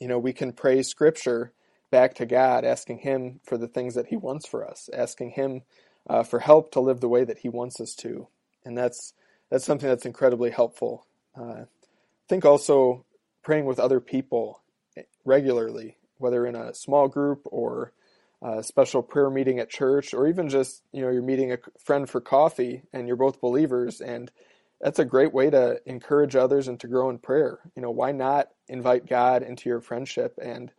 you 0.00 0.08
know, 0.08 0.18
we 0.18 0.32
can 0.32 0.52
pray 0.52 0.82
Scripture 0.82 1.52
back 1.90 2.14
to 2.14 2.26
God, 2.26 2.64
asking 2.64 2.98
Him 2.98 3.40
for 3.44 3.58
the 3.58 3.68
things 3.68 3.94
that 3.94 4.06
He 4.06 4.16
wants 4.16 4.46
for 4.46 4.68
us, 4.68 4.88
asking 4.92 5.30
Him 5.30 5.62
uh, 6.08 6.22
for 6.22 6.40
help 6.40 6.72
to 6.72 6.80
live 6.80 7.00
the 7.00 7.08
way 7.08 7.24
that 7.24 7.38
He 7.38 7.48
wants 7.48 7.80
us 7.80 7.94
to. 7.96 8.28
And 8.64 8.76
that's 8.76 9.14
that's 9.50 9.64
something 9.64 9.88
that's 9.88 10.06
incredibly 10.06 10.50
helpful. 10.50 11.06
Uh, 11.38 11.62
I 11.62 12.28
think 12.28 12.44
also 12.44 13.04
praying 13.42 13.66
with 13.66 13.78
other 13.78 14.00
people 14.00 14.62
regularly, 15.24 15.96
whether 16.18 16.46
in 16.46 16.56
a 16.56 16.74
small 16.74 17.06
group 17.06 17.42
or 17.44 17.92
a 18.42 18.62
special 18.62 19.02
prayer 19.02 19.30
meeting 19.30 19.58
at 19.58 19.70
church, 19.70 20.14
or 20.14 20.26
even 20.26 20.48
just 20.48 20.82
you 20.92 21.02
know 21.02 21.10
you're 21.10 21.22
meeting 21.22 21.52
a 21.52 21.58
friend 21.78 22.08
for 22.08 22.20
coffee 22.20 22.82
and 22.92 23.06
you're 23.06 23.16
both 23.16 23.40
believers, 23.40 24.00
and 24.00 24.30
that's 24.80 24.98
a 24.98 25.04
great 25.04 25.32
way 25.32 25.50
to 25.50 25.80
encourage 25.86 26.36
others 26.36 26.68
and 26.68 26.78
to 26.80 26.88
grow 26.88 27.08
in 27.10 27.18
prayer. 27.18 27.60
You 27.74 27.82
know, 27.82 27.90
why 27.90 28.12
not 28.12 28.48
invite 28.68 29.06
God 29.06 29.42
into 29.42 29.68
your 29.68 29.80
friendship 29.80 30.38
and 30.42 30.70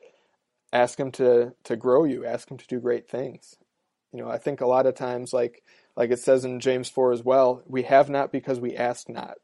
ask 0.71 0.99
Him 0.99 1.11
to 1.13 1.53
to 1.63 1.75
grow 1.75 2.03
you, 2.03 2.25
ask 2.25 2.49
Him 2.49 2.57
to 2.57 2.67
do 2.67 2.79
great 2.79 3.09
things. 3.09 3.55
You 4.13 4.23
know, 4.23 4.29
I 4.29 4.37
think 4.37 4.61
a 4.61 4.67
lot 4.67 4.85
of 4.85 4.95
times, 4.95 5.33
like 5.33 5.63
like 5.95 6.11
it 6.11 6.19
says 6.19 6.45
in 6.45 6.59
James 6.59 6.89
four 6.89 7.11
as 7.11 7.23
well, 7.23 7.63
we 7.65 7.83
have 7.83 8.09
not 8.09 8.31
because 8.31 8.59
we 8.59 8.75
ask 8.75 9.09
not. 9.09 9.37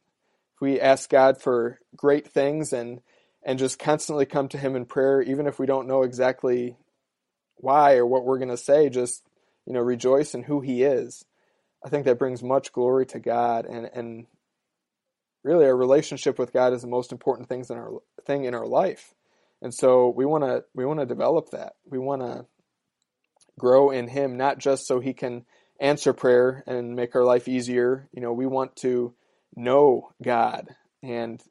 If 0.56 0.62
we 0.62 0.80
ask 0.80 1.10
God 1.10 1.42
for 1.42 1.80
great 1.96 2.28
things 2.28 2.74
and 2.74 3.02
and 3.46 3.60
just 3.60 3.80
constantly 3.80 4.26
come 4.26 4.48
to 4.50 4.58
Him 4.58 4.76
in 4.76 4.86
prayer, 4.86 5.22
even 5.22 5.48
if 5.48 5.60
we 5.60 5.66
don't 5.66 5.88
know 5.88 6.04
exactly 6.04 6.78
why 7.56 7.96
or 7.96 8.06
what 8.06 8.26
we're 8.26 8.40
going 8.40 8.50
to 8.50 8.58
say, 8.58 8.90
just 8.90 9.24
you 9.66 9.74
know, 9.74 9.80
rejoice 9.80 10.34
in 10.34 10.44
who 10.44 10.62
He 10.62 10.84
is. 10.84 11.26
I 11.86 11.90
think 11.90 12.06
that 12.06 12.20
brings 12.20 12.44
much 12.44 12.72
glory 12.72 13.06
to 13.08 13.20
God, 13.20 13.66
and 13.66 13.90
and 13.94 14.26
really, 15.44 15.66
our 15.66 15.76
relationship 15.76 16.40
with 16.40 16.54
God 16.54 16.74
is 16.74 16.82
the 16.82 16.88
most 16.88 17.12
important 17.12 17.50
things 17.50 17.70
in 17.70 17.78
our 17.78 18.00
thing 18.26 18.46
in 18.46 18.54
our 18.54 18.68
life. 18.68 19.14
And 19.62 19.74
so 19.74 20.10
we 20.10 20.26
want 20.26 20.44
to 20.44 20.64
we 20.74 20.86
want 20.86 21.00
to 21.00 21.06
develop 21.06 21.52
that. 21.52 21.74
We 21.90 22.00
want 22.00 22.22
to 22.22 22.46
grow 23.60 23.90
in 23.92 24.08
Him, 24.08 24.38
not 24.38 24.58
just 24.58 24.88
so 24.88 25.00
He 25.00 25.14
can 25.14 25.46
answer 25.80 26.14
prayer 26.14 26.64
and 26.68 26.96
make 26.96 27.16
our 27.16 27.24
life 27.24 27.48
easier. 27.48 28.10
You 28.14 28.22
know, 28.22 28.34
we 28.34 28.46
want 28.46 28.76
to 28.78 29.14
know 29.56 30.12
God, 30.22 30.70
and 31.02 31.42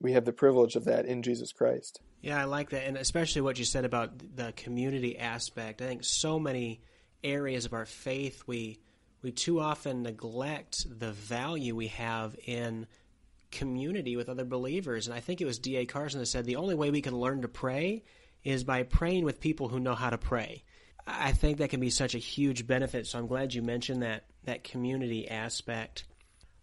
we 0.00 0.12
have 0.12 0.24
the 0.24 0.32
privilege 0.32 0.76
of 0.76 0.84
that 0.84 1.06
in 1.06 1.22
Jesus 1.22 1.52
Christ. 1.52 2.00
Yeah, 2.20 2.40
I 2.40 2.44
like 2.44 2.70
that, 2.70 2.86
and 2.86 2.96
especially 2.96 3.42
what 3.42 3.58
you 3.58 3.64
said 3.64 3.84
about 3.84 4.36
the 4.36 4.52
community 4.56 5.18
aspect. 5.18 5.80
I 5.80 5.86
think 5.86 6.04
so 6.04 6.38
many 6.38 6.80
areas 7.22 7.64
of 7.64 7.72
our 7.72 7.86
faith 7.86 8.42
we 8.46 8.78
we 9.22 9.32
too 9.32 9.60
often 9.60 10.02
neglect 10.02 10.86
the 10.98 11.12
value 11.12 11.74
we 11.74 11.88
have 11.88 12.36
in 12.44 12.86
community 13.50 14.16
with 14.16 14.28
other 14.28 14.44
believers. 14.44 15.06
And 15.06 15.16
I 15.16 15.20
think 15.20 15.40
it 15.40 15.44
was 15.44 15.58
D.A. 15.58 15.86
Carson 15.86 16.20
that 16.20 16.26
said 16.26 16.44
the 16.44 16.56
only 16.56 16.74
way 16.74 16.90
we 16.90 17.02
can 17.02 17.16
learn 17.16 17.42
to 17.42 17.48
pray 17.48 18.04
is 18.44 18.62
by 18.62 18.84
praying 18.84 19.24
with 19.24 19.40
people 19.40 19.68
who 19.68 19.80
know 19.80 19.94
how 19.94 20.10
to 20.10 20.18
pray. 20.18 20.62
I 21.06 21.32
think 21.32 21.58
that 21.58 21.70
can 21.70 21.80
be 21.80 21.90
such 21.90 22.14
a 22.14 22.18
huge 22.18 22.66
benefit. 22.66 23.06
So 23.06 23.18
I'm 23.18 23.26
glad 23.26 23.54
you 23.54 23.62
mentioned 23.62 24.02
that 24.02 24.26
that 24.44 24.62
community 24.62 25.28
aspect. 25.28 26.04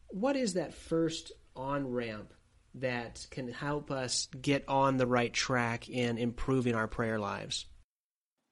What 0.08 0.36
is 0.36 0.54
that 0.54 0.74
first 0.74 1.32
on 1.56 1.88
ramp 1.88 2.34
that 2.80 3.26
can 3.32 3.50
help 3.50 3.92
us 3.92 4.28
get 4.42 4.64
on 4.68 4.98
the 4.98 5.08
right 5.08 5.34
track 5.34 5.90
in 5.90 6.18
improving 6.18 6.76
our 6.76 6.88
prayer 6.88 7.20
lives? 7.20 7.66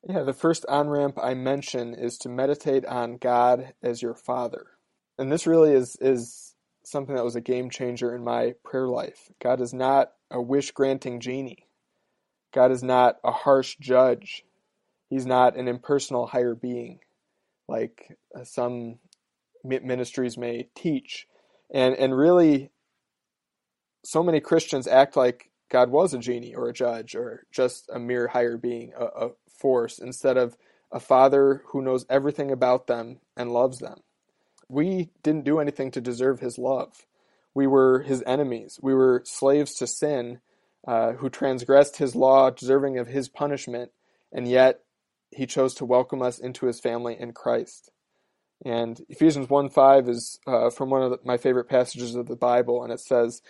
Yeah, 0.08 0.24
the 0.24 0.34
first 0.34 0.66
on 0.68 0.90
ramp 0.90 1.18
I 1.22 1.34
mention 1.34 1.94
is 1.94 2.18
to 2.20 2.30
meditate 2.30 2.86
on 2.86 3.18
God 3.18 3.74
as 3.82 4.02
your 4.02 4.16
Father. 4.16 4.66
And 5.18 5.32
this 5.32 5.48
really 5.48 5.74
is, 5.74 5.96
is 6.02 6.56
something 6.84 7.16
that 7.16 7.24
was 7.24 7.36
a 7.36 7.42
game 7.42 7.70
changer 7.70 8.14
in 8.14 8.24
my 8.24 8.56
prayer 8.66 8.88
life. 8.88 9.32
God 9.42 9.62
is 9.62 9.74
not 9.74 10.12
a 10.30 10.42
wish 10.42 10.72
granting 10.72 11.20
genie, 11.20 11.68
God 12.54 12.72
is 12.72 12.84
not 12.84 13.18
a 13.24 13.32
harsh 13.32 13.78
judge, 13.80 14.44
He's 15.10 15.26
not 15.26 15.56
an 15.56 15.68
impersonal 15.68 16.28
higher 16.28 16.56
being 16.56 17.00
like 17.68 18.18
uh, 18.38 18.44
some 18.44 19.00
ministries 19.64 20.38
may 20.38 20.68
teach. 20.76 21.28
And, 21.74 21.96
and 21.96 22.16
really, 22.16 22.70
so 24.04 24.24
many 24.24 24.40
Christians 24.40 24.88
act 24.88 25.16
like 25.16 25.50
God 25.70 25.90
was 25.90 26.14
a 26.14 26.20
genie 26.20 26.56
or 26.56 26.70
a 26.70 26.74
judge 26.74 27.16
or 27.16 27.46
just 27.52 27.90
a 27.92 28.00
mere 28.00 28.28
higher 28.28 28.58
being, 28.58 28.94
a, 28.98 29.06
a 29.06 29.30
force, 29.50 30.00
instead 30.00 30.38
of 30.38 30.56
a 30.92 31.00
father 31.00 31.64
who 31.68 31.82
knows 31.82 32.06
everything 32.10 32.52
about 32.52 32.88
them 32.88 33.20
and 33.36 33.52
loves 33.52 33.80
them. 33.80 34.00
We 34.70 35.10
didn't 35.24 35.46
do 35.46 35.60
anything 35.60 35.92
to 35.92 36.02
deserve 36.02 36.40
his 36.40 36.58
love. 36.58 37.06
We 37.56 37.68
were 37.68 38.02
his 38.02 38.24
enemies. 38.26 38.80
We 38.82 38.94
were 38.94 39.24
slaves 39.26 39.74
to 39.76 39.88
sin 39.88 40.40
uh, 40.88 41.14
who 41.14 41.30
transgressed 41.30 41.98
his 41.98 42.16
law, 42.16 42.50
deserving 42.50 42.98
of 42.98 43.08
his 43.08 43.30
punishment, 43.30 43.92
and 44.32 44.48
yet 44.48 44.82
he 45.32 45.46
chose 45.46 45.74
to 45.76 45.86
welcome 45.86 46.22
us 46.22 46.40
into 46.40 46.66
his 46.66 46.80
family 46.80 47.20
in 47.20 47.34
Christ. 47.34 47.90
And 48.66 49.02
Ephesians 49.10 49.50
1 49.50 49.70
5 49.70 50.10
is 50.10 50.40
uh, 50.48 50.70
from 50.70 50.90
one 50.90 51.04
of 51.04 51.12
the, 51.12 51.20
my 51.24 51.38
favorite 51.38 51.70
passages 51.70 52.16
of 52.16 52.28
the 52.28 52.36
Bible, 52.36 52.84
and 52.84 52.94
it 52.94 53.00
says, 53.00 53.42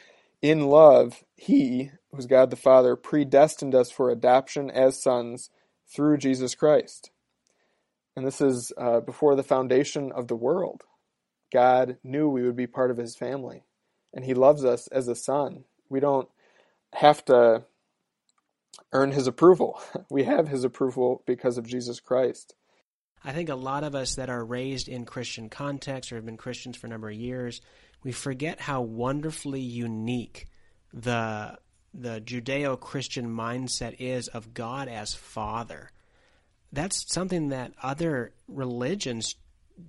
in 0.44 0.68
love, 0.68 1.24
He, 1.38 1.90
who's 2.12 2.28
God 2.28 2.52
the 2.52 2.58
Father, 2.58 2.98
predestined 2.98 3.74
us 3.74 3.90
for 3.90 4.12
adoption 4.12 4.70
as 4.70 5.02
sons 5.02 5.50
through 5.88 6.18
Jesus 6.18 6.54
Christ. 6.54 7.10
And 8.16 8.28
this 8.28 8.42
is 8.42 8.72
uh, 8.78 9.00
before 9.00 9.36
the 9.36 9.42
foundation 9.42 10.12
of 10.12 10.28
the 10.28 10.36
world. 10.36 10.84
God 11.52 11.98
knew 12.04 12.30
we 12.30 12.44
would 12.44 12.58
be 12.58 12.68
part 12.68 12.92
of 12.92 12.98
His 12.98 13.16
family, 13.16 13.64
and 14.14 14.26
He 14.26 14.34
loves 14.34 14.66
us 14.66 14.88
as 14.88 15.08
a 15.08 15.16
son. 15.16 15.64
We 15.90 16.02
don't 16.02 16.28
have 16.94 17.24
to 17.26 17.64
earn 18.92 19.14
His 19.14 19.28
approval, 19.28 19.82
we 20.12 20.26
have 20.26 20.50
His 20.50 20.66
approval 20.66 21.24
because 21.26 21.58
of 21.58 21.66
Jesus 21.66 22.02
Christ. 22.02 22.54
I 23.24 23.32
think 23.32 23.48
a 23.48 23.56
lot 23.56 23.86
of 23.86 23.96
us 23.96 24.16
that 24.16 24.30
are 24.30 24.44
raised 24.44 24.90
in 24.90 25.06
Christian 25.06 25.48
context 25.48 26.12
or 26.12 26.16
have 26.16 26.26
been 26.26 26.36
Christians 26.36 26.76
for 26.76 26.88
a 26.88 26.90
number 26.90 27.10
of 27.10 27.16
years, 27.16 27.62
we 28.04 28.12
forget 28.12 28.60
how 28.60 28.82
wonderfully 28.82 29.62
unique 29.62 30.48
the 30.94 31.58
the 31.94 32.20
Judeo-Christian 32.22 33.28
mindset 33.28 33.96
is 34.00 34.28
of 34.28 34.54
God 34.54 34.88
as 34.88 35.14
Father. 35.14 35.92
That's 36.72 37.06
something 37.14 37.50
that 37.50 37.74
other 37.84 38.34
religions 38.48 39.36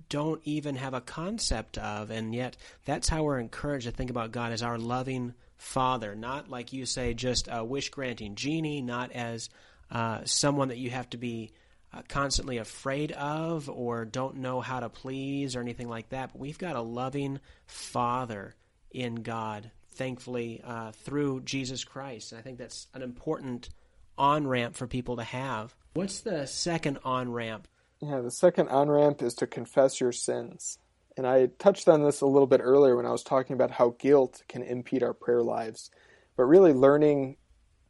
don't 0.07 0.39
even 0.43 0.75
have 0.75 0.93
a 0.93 1.01
concept 1.01 1.79
of, 1.79 2.11
and 2.11 2.33
yet 2.33 2.57
that's 2.85 3.09
how 3.09 3.23
we're 3.23 3.39
encouraged 3.39 3.87
to 3.87 3.91
think 3.91 4.11
about 4.11 4.31
God 4.31 4.51
as 4.51 4.61
our 4.61 4.77
loving 4.77 5.33
Father, 5.57 6.15
not 6.15 6.49
like 6.49 6.73
you 6.73 6.85
say, 6.85 7.13
just 7.15 7.47
a 7.51 7.63
wish 7.63 7.89
granting 7.89 8.35
genie, 8.35 8.81
not 8.81 9.11
as 9.11 9.49
uh, 9.89 10.21
someone 10.25 10.67
that 10.67 10.77
you 10.77 10.91
have 10.91 11.09
to 11.11 11.17
be 11.17 11.51
uh, 11.95 12.01
constantly 12.07 12.57
afraid 12.57 13.11
of 13.13 13.69
or 13.69 14.05
don't 14.05 14.37
know 14.37 14.59
how 14.59 14.79
to 14.79 14.89
please 14.89 15.55
or 15.55 15.61
anything 15.61 15.87
like 15.87 16.09
that. 16.09 16.31
But 16.33 16.41
we've 16.41 16.57
got 16.57 16.75
a 16.75 16.81
loving 16.81 17.39
Father 17.67 18.55
in 18.91 19.15
God, 19.15 19.71
thankfully, 19.93 20.61
uh, 20.63 20.91
through 20.91 21.41
Jesus 21.41 21.83
Christ. 21.83 22.31
And 22.31 22.39
I 22.39 22.41
think 22.41 22.57
that's 22.57 22.87
an 22.93 23.01
important 23.01 23.69
on 24.17 24.47
ramp 24.47 24.75
for 24.75 24.87
people 24.87 25.17
to 25.17 25.23
have. 25.23 25.75
What's 25.93 26.21
the 26.21 26.45
second 26.45 26.99
on 27.03 27.31
ramp? 27.31 27.67
Yeah, 28.01 28.19
the 28.19 28.31
second 28.31 28.69
on 28.69 28.89
ramp 28.89 29.21
is 29.21 29.33
to 29.35 29.47
confess 29.47 30.01
your 30.01 30.11
sins. 30.11 30.79
And 31.17 31.25
I 31.25 31.47
touched 31.59 31.87
on 31.87 32.03
this 32.03 32.21
a 32.21 32.25
little 32.25 32.47
bit 32.47 32.59
earlier 32.61 32.97
when 32.97 33.05
I 33.05 33.11
was 33.11 33.23
talking 33.23 33.53
about 33.53 33.71
how 33.71 33.95
guilt 33.97 34.43
can 34.49 34.61
impede 34.63 35.01
our 35.01 35.13
prayer 35.13 35.41
lives. 35.41 35.89
But 36.35 36.43
really, 36.43 36.73
learning 36.73 37.37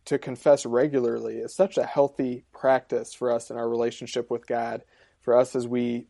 to 0.06 0.20
confess 0.20 0.66
regularly 0.66 1.38
is 1.38 1.54
such 1.54 1.78
a 1.78 1.86
healthy 1.86 2.46
practice 2.54 3.14
for 3.14 3.32
us 3.32 3.50
in 3.50 3.58
our 3.58 3.68
relationship 3.68 4.30
with 4.30 4.48
God, 4.48 4.84
for 5.22 5.38
us 5.38 5.56
as 5.56 5.68
we 5.68 6.08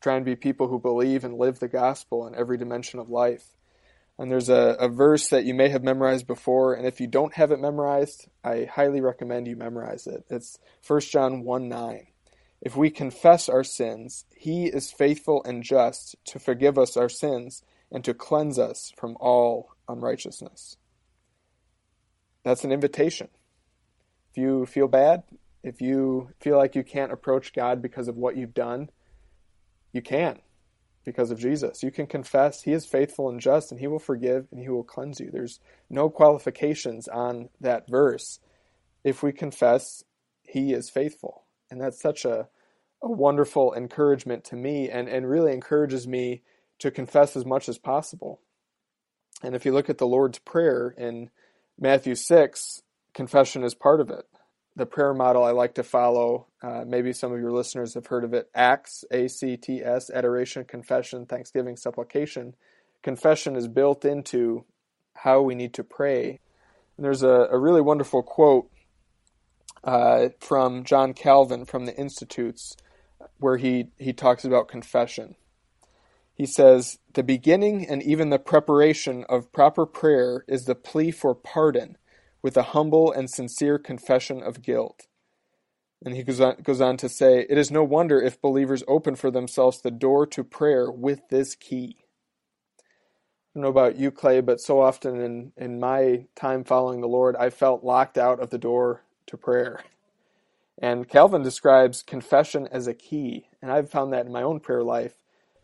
try 0.00 0.16
and 0.16 0.24
be 0.24 0.36
people 0.36 0.68
who 0.68 0.78
believe 0.78 1.24
and 1.24 1.38
live 1.38 1.60
the 1.60 1.68
gospel 1.68 2.26
in 2.26 2.34
every 2.34 2.58
dimension 2.58 2.98
of 2.98 3.08
life. 3.08 3.56
And 4.18 4.30
there's 4.30 4.48
a, 4.48 4.76
a 4.78 4.88
verse 4.88 5.28
that 5.28 5.44
you 5.44 5.54
may 5.54 5.68
have 5.70 5.82
memorized 5.82 6.26
before, 6.26 6.74
and 6.74 6.86
if 6.86 7.00
you 7.00 7.06
don't 7.06 7.34
have 7.34 7.50
it 7.50 7.60
memorized, 7.60 8.28
I 8.44 8.68
highly 8.70 9.00
recommend 9.00 9.48
you 9.48 9.56
memorize 9.56 10.06
it. 10.06 10.24
It's 10.28 10.58
1 10.86 11.00
John 11.00 11.42
1 11.42 11.68
9. 11.68 12.06
If 12.60 12.76
we 12.76 12.90
confess 12.90 13.48
our 13.48 13.64
sins, 13.64 14.24
he 14.34 14.66
is 14.66 14.92
faithful 14.92 15.42
and 15.44 15.62
just 15.62 16.16
to 16.26 16.38
forgive 16.38 16.78
us 16.78 16.96
our 16.96 17.08
sins 17.08 17.62
and 17.90 18.04
to 18.04 18.14
cleanse 18.14 18.58
us 18.58 18.92
from 18.96 19.16
all 19.20 19.70
unrighteousness. 19.88 20.76
That's 22.44 22.64
an 22.64 22.72
invitation. 22.72 23.28
If 24.30 24.36
you 24.36 24.66
feel 24.66 24.88
bad, 24.88 25.24
if 25.62 25.80
you 25.80 26.30
feel 26.40 26.56
like 26.56 26.74
you 26.74 26.84
can't 26.84 27.12
approach 27.12 27.52
God 27.52 27.80
because 27.80 28.08
of 28.08 28.16
what 28.16 28.36
you've 28.36 28.54
done, 28.54 28.90
you 29.92 30.02
can 30.02 30.40
because 31.04 31.30
of 31.30 31.38
Jesus. 31.38 31.82
You 31.82 31.90
can 31.90 32.06
confess 32.06 32.62
He 32.62 32.72
is 32.72 32.86
faithful 32.86 33.28
and 33.28 33.40
just, 33.40 33.70
and 33.70 33.80
He 33.80 33.86
will 33.86 33.98
forgive 33.98 34.46
and 34.52 34.60
He 34.60 34.68
will 34.68 34.84
cleanse 34.84 35.20
you. 35.20 35.30
There's 35.32 35.60
no 35.90 36.10
qualifications 36.10 37.08
on 37.08 37.48
that 37.60 37.88
verse. 37.88 38.40
If 39.02 39.22
we 39.22 39.32
confess, 39.32 40.04
He 40.42 40.72
is 40.72 40.90
faithful. 40.90 41.44
And 41.70 41.80
that's 41.80 42.00
such 42.00 42.24
a 42.24 42.48
a 43.04 43.10
wonderful 43.10 43.74
encouragement 43.74 44.44
to 44.44 44.56
me 44.56 44.88
and, 44.88 45.08
and 45.08 45.28
really 45.28 45.52
encourages 45.52 46.08
me 46.08 46.42
to 46.78 46.90
confess 46.90 47.36
as 47.36 47.44
much 47.44 47.68
as 47.68 47.76
possible. 47.76 48.40
And 49.42 49.54
if 49.54 49.66
you 49.66 49.72
look 49.72 49.90
at 49.90 49.98
the 49.98 50.06
Lord's 50.06 50.38
Prayer 50.38 50.94
in 50.96 51.28
Matthew 51.78 52.14
6, 52.14 52.82
confession 53.12 53.64
is 53.64 53.74
part 53.74 54.00
of 54.00 54.10
it. 54.10 54.24
The 54.76 54.86
prayer 54.86 55.14
model 55.14 55.44
I 55.44 55.52
like 55.52 55.74
to 55.74 55.82
follow, 55.82 56.48
uh, 56.62 56.84
maybe 56.86 57.12
some 57.12 57.32
of 57.32 57.38
your 57.38 57.52
listeners 57.52 57.94
have 57.94 58.06
heard 58.06 58.24
of 58.24 58.34
it 58.34 58.50
ACTS, 58.54 59.04
A 59.10 59.28
C 59.28 59.56
T 59.56 59.82
S, 59.82 60.10
adoration, 60.10 60.64
confession, 60.64 61.26
thanksgiving, 61.26 61.76
supplication. 61.76 62.54
Confession 63.02 63.54
is 63.54 63.68
built 63.68 64.04
into 64.04 64.64
how 65.14 65.42
we 65.42 65.54
need 65.54 65.74
to 65.74 65.84
pray. 65.84 66.40
And 66.96 67.04
there's 67.04 67.22
a, 67.22 67.48
a 67.50 67.58
really 67.58 67.80
wonderful 67.80 68.22
quote 68.22 68.70
uh, 69.84 70.30
from 70.40 70.84
John 70.84 71.12
Calvin 71.12 71.64
from 71.64 71.86
the 71.86 71.96
Institutes 71.96 72.76
where 73.38 73.56
he, 73.56 73.88
he 73.98 74.12
talks 74.12 74.44
about 74.44 74.68
confession. 74.68 75.36
He 76.34 76.46
says, 76.46 76.98
The 77.14 77.22
beginning 77.22 77.86
and 77.88 78.02
even 78.02 78.30
the 78.30 78.38
preparation 78.38 79.24
of 79.28 79.52
proper 79.52 79.86
prayer 79.86 80.44
is 80.48 80.64
the 80.66 80.74
plea 80.74 81.10
for 81.10 81.34
pardon 81.34 81.98
with 82.42 82.56
a 82.56 82.62
humble 82.64 83.12
and 83.12 83.30
sincere 83.30 83.78
confession 83.78 84.42
of 84.42 84.62
guilt. 84.62 85.06
And 86.04 86.14
he 86.14 86.22
goes 86.22 86.40
on, 86.40 86.56
goes 86.62 86.80
on 86.80 86.96
to 86.98 87.08
say, 87.08 87.46
It 87.48 87.58
is 87.58 87.70
no 87.70 87.84
wonder 87.84 88.20
if 88.20 88.42
believers 88.42 88.84
open 88.88 89.16
for 89.16 89.30
themselves 89.30 89.80
the 89.80 89.90
door 89.90 90.26
to 90.28 90.44
prayer 90.44 90.90
with 90.90 91.28
this 91.30 91.54
key. 91.54 91.96
I 93.54 93.60
don't 93.60 93.64
know 93.64 93.68
about 93.70 93.96
you, 93.96 94.10
Clay, 94.10 94.40
but 94.40 94.60
so 94.60 94.80
often 94.80 95.20
in, 95.20 95.52
in 95.56 95.80
my 95.80 96.26
time 96.36 96.64
following 96.64 97.00
the 97.00 97.08
Lord, 97.08 97.36
I 97.36 97.50
felt 97.50 97.84
locked 97.84 98.18
out 98.18 98.40
of 98.40 98.50
the 98.50 98.58
door 98.58 99.02
to 99.26 99.36
prayer. 99.36 99.80
And 100.78 101.08
Calvin 101.08 101.42
describes 101.42 102.02
confession 102.02 102.68
as 102.72 102.88
a 102.88 102.94
key, 102.94 103.48
and 103.62 103.70
I've 103.72 103.90
found 103.90 104.12
that 104.12 104.26
in 104.26 104.32
my 104.32 104.42
own 104.42 104.60
prayer 104.60 104.82
life. 104.82 105.14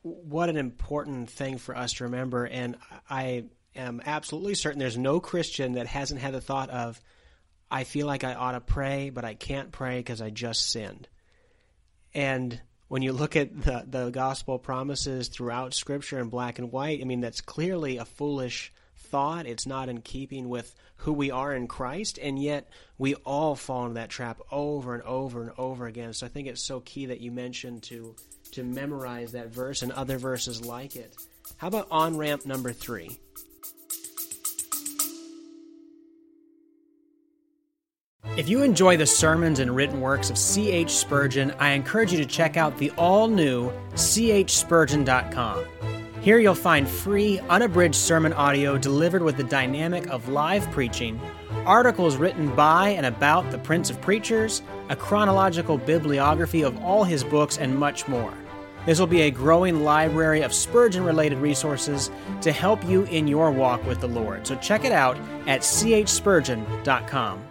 What 0.03 0.49
an 0.49 0.57
important 0.57 1.31
thing 1.31 1.59
for 1.59 1.77
us 1.77 1.95
to 1.95 2.05
remember, 2.05 2.47
and 2.47 2.77
I 3.09 3.45
am 3.75 4.01
absolutely 4.05 4.55
certain 4.55 4.79
there's 4.79 4.99
no 4.99 5.21
Christian 5.21 5.73
that 5.73 5.87
hasn't 5.87 6.21
had 6.21 6.35
the 6.35 6.41
thought 6.41 6.71
of, 6.71 7.01
I 7.71 7.85
feel 7.85 8.07
like 8.07 8.25
I 8.25 8.35
ought 8.35 8.53
to 8.53 8.61
pray, 8.61 9.11
but 9.11 9.25
I 9.25 9.35
can't 9.35 9.71
pray 9.71 9.99
because 9.99 10.21
I 10.21 10.31
just 10.31 10.71
sinned. 10.71 11.07
And 12.15 12.61
when 12.89 13.03
you 13.03 13.13
look 13.13 13.37
at 13.37 13.63
the, 13.63 13.85
the 13.87 14.11
gospel 14.11 14.59
promises 14.59 15.29
throughout 15.29 15.75
Scripture 15.75 16.19
in 16.19 16.29
black 16.29 16.59
and 16.59 16.73
white, 16.73 17.01
I 17.01 17.05
mean, 17.05 17.21
that's 17.21 17.41
clearly 17.41 17.99
a 17.99 18.05
foolish 18.05 18.73
thought. 19.11 19.47
It's 19.47 19.67
not 19.67 19.89
in 19.89 20.01
keeping 20.01 20.49
with 20.49 20.75
who 20.97 21.13
we 21.13 21.31
are 21.31 21.55
in 21.55 21.67
Christ, 21.67 22.19
and 22.21 22.41
yet 22.41 22.69
we 22.99 23.15
all 23.17 23.55
fall 23.55 23.83
into 23.83 23.95
that 23.95 24.11
trap 24.11 24.41
over 24.51 24.95
and 24.95 25.03
over 25.03 25.43
and 25.43 25.51
over 25.59 25.87
again. 25.87 26.13
So 26.13 26.27
I 26.27 26.29
think 26.29 26.47
it's 26.47 26.63
so 26.63 26.81
key 26.81 27.07
that 27.07 27.21
you 27.21 27.31
mentioned 27.31 27.83
to 27.85 28.15
to 28.53 28.65
memorize 28.65 29.33
that 29.33 29.49
verse 29.49 29.83
and 29.83 29.93
other 29.93 30.19
verses 30.19 30.65
like 30.65 30.97
it. 30.97 31.17
How 31.59 31.69
about 31.69 31.87
on 31.91 32.17
ramp 32.17 32.47
number 32.47 32.73
three? 32.73 33.21
If 38.37 38.49
you 38.49 38.63
enjoy 38.63 38.97
the 38.97 39.07
sermons 39.07 39.59
and 39.59 39.75
written 39.75 40.01
works 40.01 40.31
of 40.31 40.39
C.H. 40.39 40.91
Spurgeon, 40.91 41.53
I 41.59 41.71
encourage 41.71 42.13
you 42.13 42.19
to 42.19 42.27
check 42.27 42.57
out 42.57 42.79
the 42.79 42.91
all 42.93 43.29
new 43.29 43.71
chspurgeon.com. 43.95 45.65
Here 46.21 46.39
you'll 46.39 46.55
find 46.55 46.87
free, 46.87 47.39
unabridged 47.49 47.95
sermon 47.95 48.35
audio 48.35 48.77
delivered 48.77 49.23
with 49.23 49.39
the 49.39 49.45
dynamic 49.45 50.07
of 50.09 50.29
live 50.29 50.71
preaching, 50.71 51.19
articles 51.65 52.17
written 52.17 52.55
by 52.55 52.91
and 52.91 53.07
about 53.07 53.51
the 53.51 53.57
Prince 53.57 53.89
of 53.89 53.99
Preachers, 54.03 54.61
a 54.91 54.97
chronological 54.97 55.79
bibliography 55.79 56.61
of 56.61 56.77
all 56.83 57.05
his 57.05 57.25
books, 57.25 57.57
and 57.57 57.75
much 57.75 58.07
more. 58.07 58.35
This 58.85 59.01
will 59.01 59.07
be 59.07 59.23
a 59.23 59.31
growing 59.31 59.83
library 59.83 60.43
of 60.43 60.53
Spurgeon 60.53 61.05
related 61.05 61.39
resources 61.39 62.11
to 62.43 62.53
help 62.53 62.85
you 62.85 63.05
in 63.05 63.27
your 63.27 63.51
walk 63.51 63.83
with 63.87 64.01
the 64.01 64.09
Lord. 64.09 64.47
So 64.47 64.57
check 64.57 64.85
it 64.85 64.93
out 64.93 65.17
at 65.47 65.63
chspurgeon.com. 65.63 67.50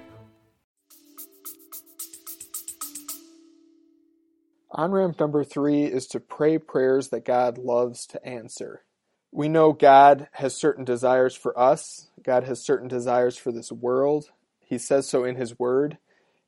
On 4.80 4.94
ramp 4.94 5.20
number 5.20 5.44
three 5.44 5.84
is 5.84 6.08
to 6.08 6.22
pray 6.22 6.58
prayers 6.58 7.10
that 7.10 7.26
God 7.26 7.58
loves 7.58 8.08
to 8.08 8.26
answer. 8.26 8.86
We 9.30 9.50
know 9.50 9.74
God 9.74 10.30
has 10.36 10.56
certain 10.56 10.86
desires 10.86 11.36
for 11.36 11.60
us, 11.60 12.08
God 12.24 12.46
has 12.46 12.63
certain 12.63 12.88
desires 12.88 13.36
for 13.36 13.52
this 13.52 13.74
world. 13.74 14.30
He 14.62 14.78
says 14.78 15.06
so 15.06 15.26
in 15.26 15.36
His 15.36 15.60
Word. 15.60 15.98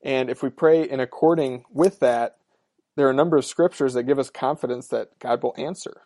And 0.02 0.30
if 0.30 0.42
we 0.42 0.50
pray 0.50 0.82
in 0.82 1.02
according 1.02 1.66
with 1.74 2.00
that, 2.00 2.38
there 2.96 3.06
are 3.08 3.12
a 3.12 3.14
number 3.14 3.36
of 3.36 3.44
scriptures 3.44 3.96
that 3.96 4.04
give 4.04 4.18
us 4.18 4.30
confidence 4.30 4.88
that 4.88 5.20
God 5.20 5.44
will 5.44 5.54
answer. 5.58 6.04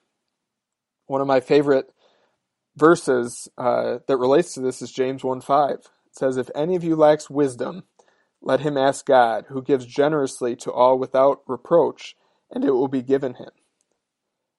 One 1.06 1.22
of 1.22 1.28
my 1.28 1.42
favorite 1.42 1.94
verses 2.76 3.48
uh, 3.56 4.00
that 4.08 4.18
relates 4.18 4.56
to 4.56 4.62
this 4.62 4.82
is 4.82 4.92
James 4.92 5.24
1 5.24 5.42
5. 5.42 5.74
It 5.74 5.88
says, 6.14 6.38
If 6.38 6.50
any 6.56 6.76
of 6.76 6.84
you 6.84 6.96
lacks 6.96 7.30
wisdom, 7.30 7.84
let 8.46 8.62
him 8.62 8.78
ask 8.78 9.06
God, 9.06 9.48
who 9.50 9.62
gives 9.62 9.86
generously 9.86 10.56
to 10.58 10.72
all 10.72 10.98
without 11.00 11.42
reproach, 11.48 12.16
and 12.52 12.64
it 12.64 12.72
will 12.72 12.88
be 12.88 13.02
given 13.02 13.34
him. 13.34 13.50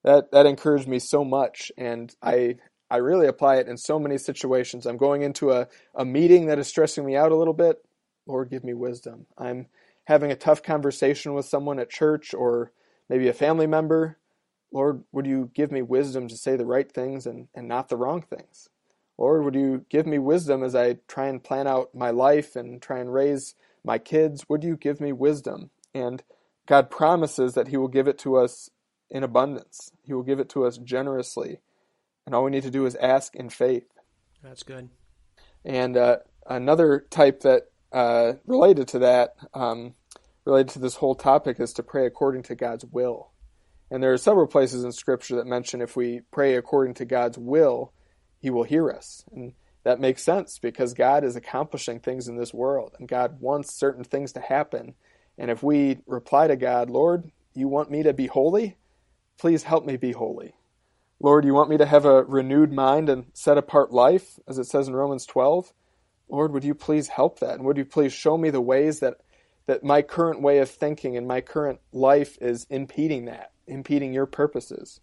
That 0.03 0.31
that 0.31 0.45
encouraged 0.45 0.87
me 0.87 0.99
so 0.99 1.23
much, 1.25 1.71
and 1.77 2.13
I 2.21 2.57
I 2.91 2.97
really 2.97 3.27
apply 3.27 3.55
it 3.57 3.67
in 3.67 3.77
so 3.77 3.97
many 3.97 4.17
situations. 4.17 4.85
I'm 4.85 4.97
going 4.97 5.21
into 5.23 5.51
a, 5.51 5.67
a 5.95 6.05
meeting 6.05 6.45
that 6.47 6.59
is 6.59 6.67
stressing 6.67 7.05
me 7.05 7.15
out 7.15 7.31
a 7.31 7.35
little 7.35 7.53
bit. 7.53 7.77
Lord, 8.27 8.49
give 8.49 8.63
me 8.63 8.73
wisdom. 8.73 9.25
I'm 9.37 9.67
having 10.05 10.31
a 10.31 10.35
tough 10.35 10.61
conversation 10.63 11.33
with 11.33 11.45
someone 11.45 11.79
at 11.79 11.89
church 11.89 12.33
or 12.33 12.71
maybe 13.09 13.27
a 13.27 13.33
family 13.33 13.67
member. 13.67 14.17
Lord, 14.71 15.03
would 15.11 15.25
you 15.25 15.49
give 15.53 15.71
me 15.71 15.81
wisdom 15.81 16.27
to 16.27 16.37
say 16.37 16.55
the 16.55 16.65
right 16.65 16.89
things 16.89 17.25
and, 17.25 17.47
and 17.55 17.67
not 17.67 17.89
the 17.89 17.97
wrong 17.97 18.21
things? 18.21 18.69
Lord, 19.17 19.43
would 19.43 19.55
you 19.55 19.85
give 19.89 20.05
me 20.05 20.19
wisdom 20.19 20.63
as 20.63 20.75
I 20.75 20.97
try 21.07 21.27
and 21.27 21.43
plan 21.43 21.67
out 21.67 21.95
my 21.95 22.11
life 22.11 22.55
and 22.55 22.81
try 22.81 22.99
and 22.99 23.13
raise 23.13 23.55
my 23.87 23.97
kids, 23.97 24.47
would 24.49 24.63
you 24.65 24.75
give 24.75 24.99
me 24.99 25.13
wisdom? 25.13 25.71
And 25.95 26.21
God 26.67 26.91
promises 26.91 27.53
that 27.53 27.69
He 27.69 27.77
will 27.77 27.87
give 27.87 28.07
it 28.07 28.19
to 28.19 28.35
us 28.35 28.69
in 29.09 29.23
abundance. 29.23 29.91
He 30.03 30.13
will 30.13 30.23
give 30.23 30.39
it 30.39 30.49
to 30.49 30.65
us 30.65 30.77
generously. 30.77 31.61
And 32.25 32.35
all 32.35 32.43
we 32.43 32.51
need 32.51 32.63
to 32.63 32.69
do 32.69 32.85
is 32.85 32.95
ask 32.95 33.33
in 33.33 33.49
faith. 33.49 33.87
That's 34.43 34.63
good. 34.63 34.89
And 35.63 35.95
uh, 35.95 36.17
another 36.45 37.07
type 37.09 37.39
that 37.41 37.63
uh, 37.93 38.33
related 38.45 38.89
to 38.89 38.99
that, 38.99 39.35
um, 39.53 39.95
related 40.43 40.73
to 40.73 40.79
this 40.79 40.95
whole 40.95 41.15
topic, 41.15 41.57
is 41.61 41.71
to 41.73 41.83
pray 41.83 42.05
according 42.05 42.43
to 42.43 42.55
God's 42.55 42.83
will. 42.85 43.31
And 43.89 44.03
there 44.03 44.11
are 44.11 44.17
several 44.17 44.47
places 44.47 44.83
in 44.83 44.91
Scripture 44.91 45.37
that 45.37 45.47
mention 45.47 45.81
if 45.81 45.95
we 45.95 46.21
pray 46.29 46.55
according 46.55 46.95
to 46.95 47.05
God's 47.05 47.37
will, 47.37 47.93
He 48.37 48.49
will 48.49 48.63
hear 48.63 48.91
us. 48.91 49.23
And 49.33 49.53
that 49.87 50.01
makes 50.01 50.21
sense 50.21 50.59
because 50.59 50.93
God 50.93 51.23
is 51.23 51.37
accomplishing 51.37 52.01
things 52.01 52.27
in 52.27 52.35
this 52.35 52.53
world, 52.53 52.95
and 52.99 53.07
God 53.07 53.39
wants 53.39 53.73
certain 53.73 54.03
things 54.03 54.33
to 54.33 54.41
happen. 54.41 54.95
And 55.37 55.49
if 55.49 55.63
we 55.63 55.99
reply 56.05 56.47
to 56.47 56.57
God, 56.57 56.89
Lord, 56.89 57.31
you 57.53 57.69
want 57.69 57.89
me 57.89 58.03
to 58.03 58.11
be 58.11 58.27
holy? 58.27 58.75
Please 59.39 59.63
help 59.63 59.85
me 59.85 59.95
be 59.95 60.11
holy. 60.11 60.55
Lord, 61.21 61.45
you 61.45 61.53
want 61.53 61.69
me 61.69 61.77
to 61.77 61.85
have 61.85 62.03
a 62.03 62.25
renewed 62.25 62.73
mind 62.73 63.07
and 63.07 63.27
set 63.31 63.57
apart 63.57 63.93
life, 63.93 64.37
as 64.45 64.59
it 64.59 64.65
says 64.65 64.89
in 64.89 64.93
Romans 64.93 65.25
12? 65.25 65.71
Lord, 66.27 66.51
would 66.51 66.65
you 66.65 66.75
please 66.75 67.07
help 67.07 67.39
that? 67.39 67.53
And 67.53 67.63
would 67.63 67.77
you 67.77 67.85
please 67.85 68.11
show 68.11 68.37
me 68.37 68.49
the 68.49 68.59
ways 68.59 68.99
that, 68.99 69.21
that 69.67 69.85
my 69.85 70.01
current 70.01 70.41
way 70.41 70.57
of 70.57 70.69
thinking 70.69 71.15
and 71.15 71.25
my 71.25 71.39
current 71.39 71.79
life 71.93 72.37
is 72.41 72.67
impeding 72.69 73.23
that, 73.27 73.53
impeding 73.67 74.13
your 74.13 74.25
purposes? 74.25 74.99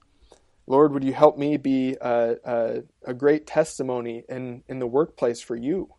Lord, 0.66 0.92
would 0.92 1.04
you 1.04 1.12
help 1.12 1.36
me 1.36 1.56
be 1.56 1.96
a, 2.00 2.36
a, 2.44 2.82
a 3.06 3.14
great 3.14 3.46
testimony 3.46 4.24
in, 4.28 4.62
in 4.68 4.78
the 4.78 4.86
workplace 4.86 5.40
for 5.40 5.56
you? 5.56 5.94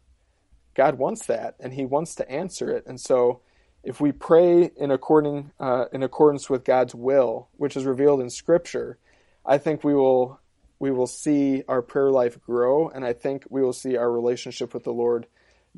God 0.75 0.97
wants 0.97 1.28
that, 1.28 1.56
and 1.60 1.73
He 1.73 1.86
wants 1.86 2.15
to 2.15 2.30
answer 2.30 2.69
it. 2.69 2.86
And 2.86 2.99
so, 2.99 3.41
if 3.84 4.01
we 4.01 4.12
pray 4.12 4.71
in 4.75 4.89
according 4.89 5.51
uh, 5.60 5.86
in 5.93 6.01
accordance 6.01 6.49
with 6.49 6.65
God's 6.65 6.95
will, 6.95 7.49
which 7.56 7.78
is 7.78 7.86
revealed 7.86 8.19
in 8.19 8.30
Scripture, 8.32 8.97
I 9.45 9.60
think 9.60 9.84
we 9.84 9.93
will 9.93 10.39
we 10.80 10.91
will 10.91 11.08
see 11.08 11.63
our 11.67 11.82
prayer 11.82 12.12
life 12.12 12.41
grow, 12.41 12.89
and 12.89 13.06
I 13.06 13.13
think 13.13 13.45
we 13.49 13.62
will 13.62 13.73
see 13.73 13.95
our 13.95 14.12
relationship 14.12 14.73
with 14.73 14.84
the 14.84 14.91
Lord 14.91 15.28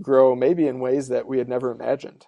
grow, 0.02 0.36
maybe 0.36 0.68
in 0.68 0.80
ways 0.80 1.10
that 1.10 1.28
we 1.28 1.38
had 1.38 1.50
never 1.50 1.72
imagined. 1.72 2.26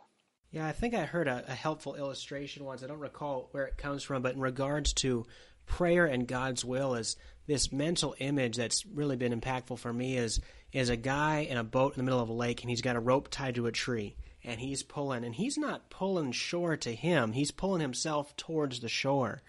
Yeah, 0.51 0.65
I 0.65 0.71
think 0.71 0.95
I 0.95 1.05
heard 1.05 1.27
a, 1.27 1.43
a 1.47 1.55
helpful 1.55 1.95
illustration 1.95 2.65
once. 2.65 2.83
I 2.83 2.87
don't 2.87 2.99
recall 2.99 3.49
where 3.51 3.65
it 3.65 3.77
comes 3.77 4.03
from, 4.03 4.21
but 4.21 4.33
in 4.33 4.41
regards 4.41 4.93
to 4.93 5.25
prayer 5.69 6.05
and 6.05 6.27
God's 6.27 6.65
will, 6.65 6.95
is 6.95 7.15
this 7.47 7.71
mental 7.71 8.13
image 8.19 8.57
that's 8.57 8.85
really 8.85 9.15
been 9.15 9.39
impactful 9.39 9.79
for 9.79 9.93
me 9.93 10.17
is 10.17 10.41
is 10.71 10.89
a 10.89 10.97
guy 10.97 11.47
in 11.49 11.57
a 11.57 11.63
boat 11.63 11.93
in 11.93 11.97
the 11.97 12.03
middle 12.03 12.19
of 12.19 12.29
a 12.29 12.33
lake, 12.33 12.61
and 12.61 12.69
he's 12.69 12.81
got 12.81 12.95
a 12.97 12.99
rope 12.99 13.29
tied 13.31 13.55
to 13.55 13.65
a 13.65 13.71
tree 13.71 14.15
and 14.43 14.59
he's 14.59 14.83
pulling, 14.83 15.25
and 15.25 15.35
he's 15.35 15.57
not 15.57 15.89
pulling 15.89 16.31
shore 16.31 16.77
to 16.77 16.93
him, 16.93 17.33
he's 17.33 17.51
pulling 17.51 17.81
himself 17.81 18.35
towards 18.37 18.79
the 18.79 18.89
shore. 18.89 19.41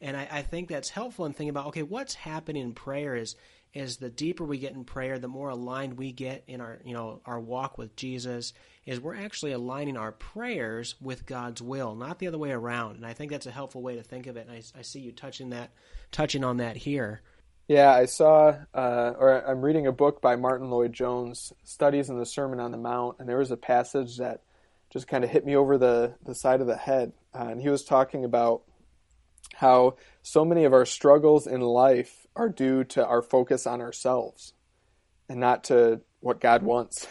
And 0.00 0.16
I, 0.16 0.28
I 0.30 0.42
think 0.42 0.68
that's 0.68 0.90
helpful 0.90 1.26
in 1.26 1.32
thinking 1.32 1.50
about 1.50 1.66
okay, 1.68 1.82
what's 1.82 2.14
happening 2.14 2.62
in 2.62 2.72
prayer 2.72 3.16
is 3.16 3.34
is 3.74 3.96
the 3.96 4.10
deeper 4.10 4.44
we 4.44 4.58
get 4.58 4.72
in 4.72 4.84
prayer, 4.84 5.18
the 5.18 5.28
more 5.28 5.50
aligned 5.50 5.98
we 5.98 6.12
get 6.12 6.44
in 6.46 6.60
our 6.60 6.78
you 6.84 6.94
know 6.94 7.20
our 7.26 7.40
walk 7.40 7.78
with 7.78 7.96
Jesus. 7.96 8.52
Is 8.86 9.00
we're 9.00 9.16
actually 9.16 9.52
aligning 9.52 9.98
our 9.98 10.12
prayers 10.12 10.94
with 11.00 11.26
God's 11.26 11.60
will, 11.60 11.94
not 11.94 12.18
the 12.18 12.26
other 12.26 12.38
way 12.38 12.52
around. 12.52 12.96
And 12.96 13.04
I 13.04 13.12
think 13.12 13.30
that's 13.30 13.46
a 13.46 13.50
helpful 13.50 13.82
way 13.82 13.96
to 13.96 14.02
think 14.02 14.26
of 14.26 14.38
it. 14.38 14.46
And 14.48 14.56
I, 14.56 14.62
I 14.78 14.82
see 14.82 15.00
you 15.00 15.12
touching 15.12 15.50
that, 15.50 15.72
touching 16.10 16.42
on 16.42 16.56
that 16.56 16.76
here. 16.76 17.20
Yeah, 17.68 17.92
I 17.92 18.06
saw, 18.06 18.56
uh, 18.72 19.12
or 19.18 19.46
I'm 19.46 19.60
reading 19.60 19.86
a 19.86 19.92
book 19.92 20.22
by 20.22 20.36
Martyn 20.36 20.70
Lloyd-Jones, 20.70 21.52
Studies 21.64 22.08
in 22.08 22.18
the 22.18 22.24
Sermon 22.24 22.60
on 22.60 22.70
the 22.70 22.78
Mount, 22.78 23.16
and 23.18 23.28
there 23.28 23.36
was 23.36 23.50
a 23.50 23.58
passage 23.58 24.16
that 24.16 24.40
just 24.88 25.06
kind 25.06 25.22
of 25.22 25.28
hit 25.28 25.44
me 25.44 25.54
over 25.54 25.76
the, 25.76 26.14
the 26.24 26.34
side 26.34 26.62
of 26.62 26.66
the 26.66 26.76
head. 26.76 27.12
Uh, 27.34 27.48
and 27.48 27.60
he 27.60 27.68
was 27.68 27.84
talking 27.84 28.24
about 28.24 28.62
how 29.54 29.96
so 30.22 30.46
many 30.46 30.64
of 30.64 30.72
our 30.72 30.86
struggles 30.86 31.46
in 31.46 31.60
life 31.60 32.26
are 32.38 32.48
due 32.48 32.84
to 32.84 33.04
our 33.04 33.20
focus 33.20 33.66
on 33.66 33.80
ourselves 33.80 34.54
and 35.28 35.40
not 35.40 35.64
to 35.64 36.00
what 36.20 36.40
God 36.40 36.62
wants. 36.62 37.06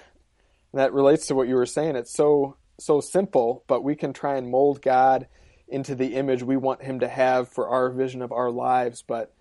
And 0.71 0.79
that 0.79 0.93
relates 0.93 1.27
to 1.27 1.35
what 1.35 1.47
you 1.47 1.55
were 1.55 1.65
saying. 1.65 1.95
It's 1.95 2.13
so 2.13 2.57
so 2.79 3.01
simple, 3.01 3.63
but 3.67 3.83
we 3.83 3.95
can 3.95 4.13
try 4.13 4.37
and 4.37 4.49
mold 4.49 4.81
God 4.81 5.27
into 5.67 5.95
the 5.95 6.15
image 6.15 6.43
we 6.43 6.57
want 6.57 6.83
him 6.83 6.99
to 6.99 7.07
have 7.07 7.49
for 7.49 7.67
our 7.67 7.89
vision 7.89 8.21
of 8.21 8.31
our 8.31 8.51
lives, 8.51 9.03
but 9.05 9.33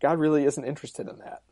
God 0.00 0.18
really 0.18 0.44
isn't 0.44 0.64
interested 0.64 1.08
in 1.08 1.18
that. 1.18 1.42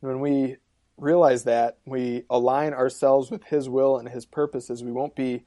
When 0.00 0.20
we 0.20 0.56
realize 0.98 1.44
that, 1.44 1.78
we 1.86 2.24
align 2.28 2.74
ourselves 2.74 3.30
with 3.30 3.44
His 3.44 3.68
will 3.68 3.96
and 3.96 4.08
His 4.08 4.26
purposes. 4.26 4.84
We 4.84 4.92
won't 4.92 5.16
be, 5.16 5.44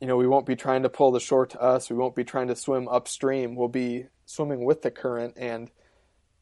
you 0.00 0.06
know, 0.06 0.16
we 0.16 0.26
won't 0.26 0.46
be 0.46 0.56
trying 0.56 0.82
to 0.84 0.88
pull 0.88 1.12
the 1.12 1.20
shore 1.20 1.46
to 1.46 1.60
us. 1.60 1.90
We 1.90 1.96
won't 1.96 2.16
be 2.16 2.24
trying 2.24 2.48
to 2.48 2.56
swim 2.56 2.88
upstream. 2.88 3.54
We'll 3.54 3.68
be 3.68 4.06
swimming 4.24 4.64
with 4.64 4.82
the 4.82 4.90
current, 4.90 5.34
and 5.36 5.70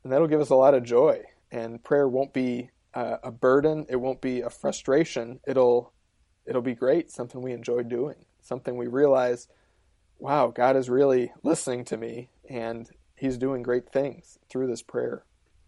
and 0.07 0.13
that'll 0.13 0.29
give 0.29 0.41
us 0.41 0.51
a 0.51 0.55
lot 0.55 0.75
of 0.75 0.85
joy. 0.85 1.21
And 1.51 1.83
prayer 1.83 2.07
won't 2.07 2.33
be 2.33 2.71
uh, 2.95 3.17
a 3.25 3.33
burden. 3.33 3.87
It 3.89 3.97
won't 3.97 4.21
be 4.21 4.41
a 4.41 4.51
frustration. 4.51 5.41
It'll 5.49 5.93
it'll 6.47 6.63
be 6.63 6.77
great. 6.77 7.11
Something 7.11 7.43
we 7.43 7.53
enjoy 7.53 7.83
doing. 7.83 8.15
Something 8.41 8.77
we 8.77 8.87
realize, 8.87 9.49
wow, 10.21 10.47
God 10.47 10.77
is 10.77 10.89
really 10.89 11.33
listening 11.43 11.85
to 11.87 11.97
me, 11.97 12.31
and 12.49 12.89
he's 13.17 13.37
doing 13.37 13.65
great 13.65 13.89
things 13.91 14.39
through 14.49 14.69
this 14.69 14.81
prayer. 14.81 15.25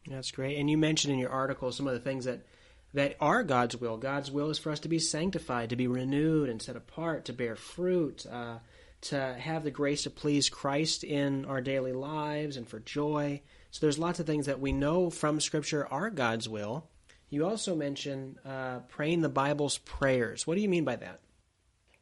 That's 0.07 0.31
great. 0.31 0.57
And 0.57 0.71
you 0.71 0.79
mentioned 0.79 1.13
in 1.13 1.19
your 1.19 1.33
article 1.33 1.73
some 1.73 1.89
of 1.89 1.95
the 1.95 1.99
things 1.99 2.25
that 2.25 2.47
that 2.95 3.17
are 3.21 3.43
God's 3.43 3.77
will. 3.77 3.97
God's 3.97 4.31
will 4.31 4.51
is 4.51 4.59
for 4.61 4.71
us 4.71 4.79
to 4.81 4.89
be 4.89 5.01
sanctified, 5.01 5.71
to 5.71 5.77
be 5.77 5.89
renewed 5.89 6.49
and 6.49 6.63
set 6.63 6.77
apart, 6.77 7.25
to 7.25 7.33
bear 7.33 7.57
fruit, 7.57 8.25
uh, 8.31 8.59
to 9.01 9.35
have 9.37 9.65
the 9.65 9.73
grace 9.73 10.05
to 10.05 10.11
please 10.11 10.49
Christ 10.49 11.03
in 11.03 11.45
our 11.45 11.61
daily 11.61 11.93
lives, 11.93 12.57
and 12.57 12.69
for 12.69 12.79
joy. 12.79 13.43
So 13.71 13.85
there's 13.85 13.99
lots 13.99 14.19
of 14.21 14.27
things 14.27 14.47
that 14.47 14.61
we 14.61 14.73
know 14.73 15.11
from 15.11 15.41
Scripture 15.41 15.87
are 15.87 16.11
God's 16.11 16.49
will. 16.49 16.89
You 17.31 17.47
also 17.47 17.75
mention 17.75 18.39
uh, 18.45 18.81
praying 18.89 19.21
the 19.21 19.29
Bible's 19.29 19.79
prayers. 19.79 20.47
What 20.47 20.55
do 20.55 20.63
you 20.63 20.69
mean 20.69 20.85
by 20.85 20.97
that? 20.97 21.21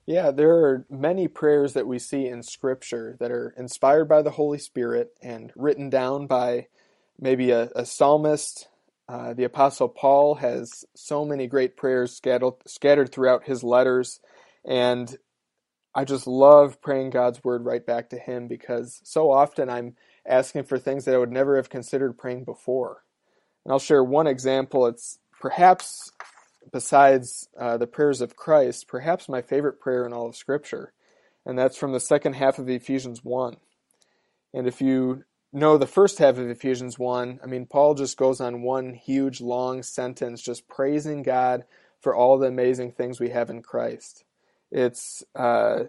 Yeah, 0.06 0.30
there 0.30 0.54
are 0.54 0.86
many 0.88 1.26
prayers 1.26 1.72
that 1.72 1.88
we 1.88 1.98
see 1.98 2.26
in 2.26 2.44
Scripture 2.44 3.16
that 3.18 3.32
are 3.32 3.52
inspired 3.56 4.08
by 4.08 4.22
the 4.22 4.30
Holy 4.30 4.58
Spirit 4.58 5.12
and 5.20 5.52
written 5.56 5.90
down 5.90 6.28
by 6.28 6.68
maybe 7.18 7.50
a, 7.50 7.70
a 7.74 7.84
psalmist. 7.84 8.68
Uh, 9.08 9.34
the 9.34 9.44
Apostle 9.44 9.88
Paul 9.88 10.36
has 10.36 10.84
so 10.94 11.24
many 11.24 11.48
great 11.48 11.76
prayers 11.76 12.14
scattered, 12.14 12.54
scattered 12.66 13.10
throughout 13.10 13.44
his 13.44 13.64
letters, 13.64 14.20
and 14.64 15.16
I 15.96 16.04
just 16.04 16.26
love 16.26 16.82
praying 16.82 17.10
God's 17.10 17.42
word 17.42 17.64
right 17.64 17.84
back 17.84 18.10
to 18.10 18.18
Him 18.18 18.48
because 18.48 19.00
so 19.02 19.30
often 19.30 19.70
I'm 19.70 19.96
asking 20.28 20.64
for 20.64 20.78
things 20.78 21.04
that 21.04 21.14
I 21.14 21.18
would 21.18 21.32
never 21.32 21.56
have 21.56 21.70
considered 21.70 22.18
praying 22.18 22.44
before. 22.44 23.04
And 23.64 23.72
I'll 23.72 23.78
share 23.78 24.02
one 24.02 24.26
example. 24.26 24.86
It's 24.86 25.18
perhaps 25.40 26.12
besides 26.72 27.48
uh, 27.58 27.76
the 27.76 27.86
prayers 27.86 28.20
of 28.20 28.36
Christ, 28.36 28.88
perhaps 28.88 29.28
my 29.28 29.42
favorite 29.42 29.80
prayer 29.80 30.04
in 30.04 30.12
all 30.12 30.28
of 30.28 30.36
Scripture, 30.36 30.92
and 31.44 31.58
that's 31.58 31.76
from 31.76 31.92
the 31.92 32.00
second 32.00 32.34
half 32.34 32.58
of 32.58 32.68
Ephesians 32.68 33.24
1. 33.24 33.56
And 34.52 34.66
if 34.66 34.80
you 34.80 35.24
know 35.52 35.78
the 35.78 35.86
first 35.86 36.18
half 36.18 36.38
of 36.38 36.50
Ephesians 36.50 36.98
1, 36.98 37.40
I 37.42 37.46
mean, 37.46 37.66
Paul 37.66 37.94
just 37.94 38.16
goes 38.16 38.40
on 38.40 38.62
one 38.62 38.94
huge 38.94 39.40
long 39.40 39.82
sentence 39.82 40.42
just 40.42 40.68
praising 40.68 41.22
God 41.22 41.64
for 42.00 42.14
all 42.14 42.38
the 42.38 42.48
amazing 42.48 42.92
things 42.92 43.20
we 43.20 43.30
have 43.30 43.50
in 43.50 43.62
Christ. 43.62 44.24
It's 44.70 45.22
uh, 45.34 45.84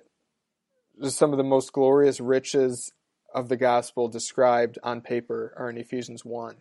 just 1.01 1.17
some 1.17 1.31
of 1.31 1.37
the 1.37 1.43
most 1.43 1.73
glorious 1.73 2.19
riches 2.19 2.91
of 3.37 3.49
the 3.49 3.57
gospel 3.57 4.07
described 4.07 4.79
on 4.81 4.99
paper 4.99 5.53
are 5.57 5.69
in 5.69 5.77
Ephesians 5.77 6.25
1. 6.25 6.55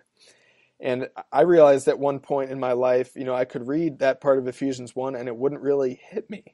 And 0.79 1.09
I 1.33 1.41
realized 1.41 1.89
at 1.89 1.99
one 1.99 2.21
point 2.21 2.51
in 2.51 2.61
my 2.61 2.73
life, 2.73 3.13
you 3.17 3.25
know, 3.25 3.35
I 3.35 3.47
could 3.47 3.67
read 3.67 4.01
that 4.01 4.21
part 4.21 4.39
of 4.39 4.47
Ephesians 4.47 4.95
1 4.95 5.17
and 5.17 5.27
it 5.27 5.37
wouldn't 5.37 5.63
really 5.63 5.99
hit 6.11 6.29
me. 6.29 6.45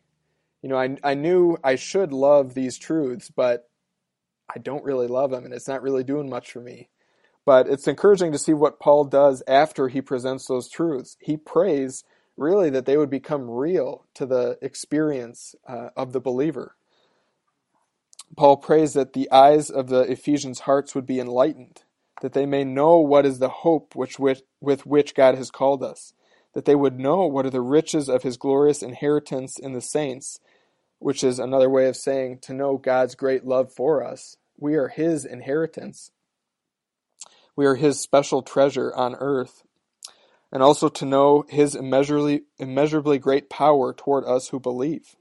You 0.63 0.69
know, 0.69 0.77
I, 0.77 0.97
I 1.03 1.15
knew 1.15 1.59
I 1.65 1.75
should 1.75 2.13
love 2.13 2.55
these 2.55 2.79
truths, 2.79 3.33
but 3.35 3.69
I 4.49 4.61
don't 4.61 4.85
really 4.85 5.09
love 5.09 5.33
them 5.33 5.45
and 5.45 5.53
it's 5.53 5.67
not 5.67 5.83
really 5.83 6.05
doing 6.05 6.31
much 6.31 6.53
for 6.53 6.61
me. 6.61 6.89
But 7.45 7.67
it's 7.67 7.89
encouraging 7.89 8.31
to 8.31 8.39
see 8.39 8.53
what 8.53 8.79
Paul 8.79 9.07
does 9.07 9.43
after 9.49 9.89
he 9.89 10.01
presents 10.01 10.47
those 10.47 10.69
truths. 10.69 11.17
He 11.21 11.37
prays 11.37 12.05
really 12.37 12.71
that 12.71 12.87
they 12.87 12.97
would 12.97 13.11
become 13.11 13.51
real 13.51 14.07
to 14.15 14.25
the 14.25 14.57
experience 14.63 15.57
uh, 15.67 15.89
of 15.97 16.13
the 16.13 16.21
believer. 16.21 16.77
Paul 18.37 18.57
prays 18.57 18.95
that 18.95 19.13
the 19.13 19.31
eyes 19.31 19.71
of 19.71 19.89
the 19.89 20.01
Ephesians' 20.01 20.61
hearts 20.61 20.95
would 20.95 21.07
be 21.07 21.21
enlightened 21.21 21.83
that 22.23 22.33
they 22.33 22.47
may 22.47 22.65
know 22.65 22.99
what 22.99 23.27
is 23.27 23.41
the 23.41 23.49
hope 23.49 23.95
which 23.95 24.19
with, 24.19 24.43
with 24.61 24.87
which 24.87 25.15
God 25.15 25.35
has 25.35 25.51
called 25.51 25.83
us, 25.83 26.15
that 26.55 26.65
they 26.65 26.75
would 26.75 26.99
know 26.99 27.27
what 27.27 27.45
are 27.45 27.51
the 27.51 27.61
riches 27.61 28.09
of 28.09 28.23
his 28.23 28.37
glorious 28.37 28.83
inheritance 28.83 29.59
in 29.59 29.73
the 29.73 29.81
saints, 29.81 30.39
which 31.01 31.25
is 31.25 31.41
another 31.41 31.69
way 31.69 31.89
of 31.89 31.97
saying 31.97 32.39
to 32.43 32.55
know 32.55 32.77
God's 32.77 33.17
great 33.17 33.45
love 33.45 33.73
for 33.73 34.05
us. 34.05 34.37
We 34.57 34.77
are 34.77 34.89
his 34.89 35.25
inheritance. 35.25 36.13
We 37.57 37.67
are 37.67 37.75
his 37.75 38.01
special 38.01 38.41
treasure 38.41 38.95
on 38.95 39.17
earth. 39.17 39.65
And 40.53 40.63
also 40.63 40.89
to 40.91 41.05
know 41.05 41.45
his 41.49 41.75
immeasurably, 41.75 42.43
immeasurably 42.59 43.19
great 43.19 43.51
power 43.51 43.93
toward 43.93 44.25
us 44.25 44.49
who 44.49 44.61
believe. 44.61 45.17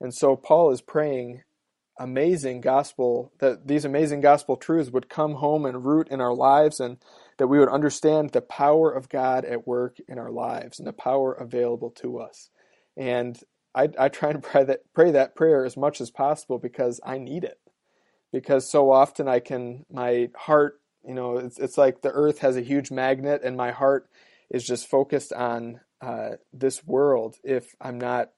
And 0.00 0.12
so 0.12 0.36
Paul 0.36 0.70
is 0.70 0.82
praying 0.82 1.44
amazing 1.98 2.60
gospel, 2.60 3.32
that 3.38 3.66
these 3.66 3.84
amazing 3.84 4.20
gospel 4.20 4.56
truths 4.56 4.90
would 4.90 5.08
come 5.08 5.34
home 5.34 5.64
and 5.64 5.84
root 5.84 6.08
in 6.08 6.20
our 6.20 6.34
lives 6.34 6.80
and 6.80 6.98
that 7.38 7.46
we 7.46 7.58
would 7.58 7.68
understand 7.68 8.30
the 8.30 8.40
power 8.40 8.90
of 8.90 9.08
God 9.08 9.44
at 9.44 9.66
work 9.66 9.98
in 10.08 10.18
our 10.18 10.30
lives 10.30 10.78
and 10.78 10.88
the 10.88 10.92
power 10.92 11.32
available 11.32 11.90
to 11.90 12.18
us. 12.18 12.50
And 12.96 13.38
I, 13.74 13.88
I 13.98 14.08
try 14.08 14.32
to 14.32 14.38
pray 14.38 14.64
that, 14.64 14.80
pray 14.92 15.10
that 15.12 15.34
prayer 15.34 15.64
as 15.64 15.76
much 15.76 16.00
as 16.00 16.10
possible 16.10 16.58
because 16.58 17.00
I 17.04 17.18
need 17.18 17.44
it. 17.44 17.58
Because 18.32 18.70
so 18.70 18.90
often 18.90 19.28
I 19.28 19.38
can, 19.38 19.84
my 19.90 20.30
heart, 20.36 20.80
you 21.06 21.14
know, 21.14 21.36
it's, 21.36 21.58
it's 21.58 21.78
like 21.78 22.02
the 22.02 22.10
earth 22.10 22.40
has 22.40 22.56
a 22.56 22.62
huge 22.62 22.90
magnet 22.90 23.42
and 23.44 23.56
my 23.56 23.70
heart 23.70 24.08
is 24.50 24.64
just 24.64 24.88
focused 24.88 25.32
on 25.32 25.80
uh, 26.00 26.30
this 26.52 26.84
world 26.84 27.36
if 27.44 27.74
I'm 27.80 27.98
not 27.98 28.30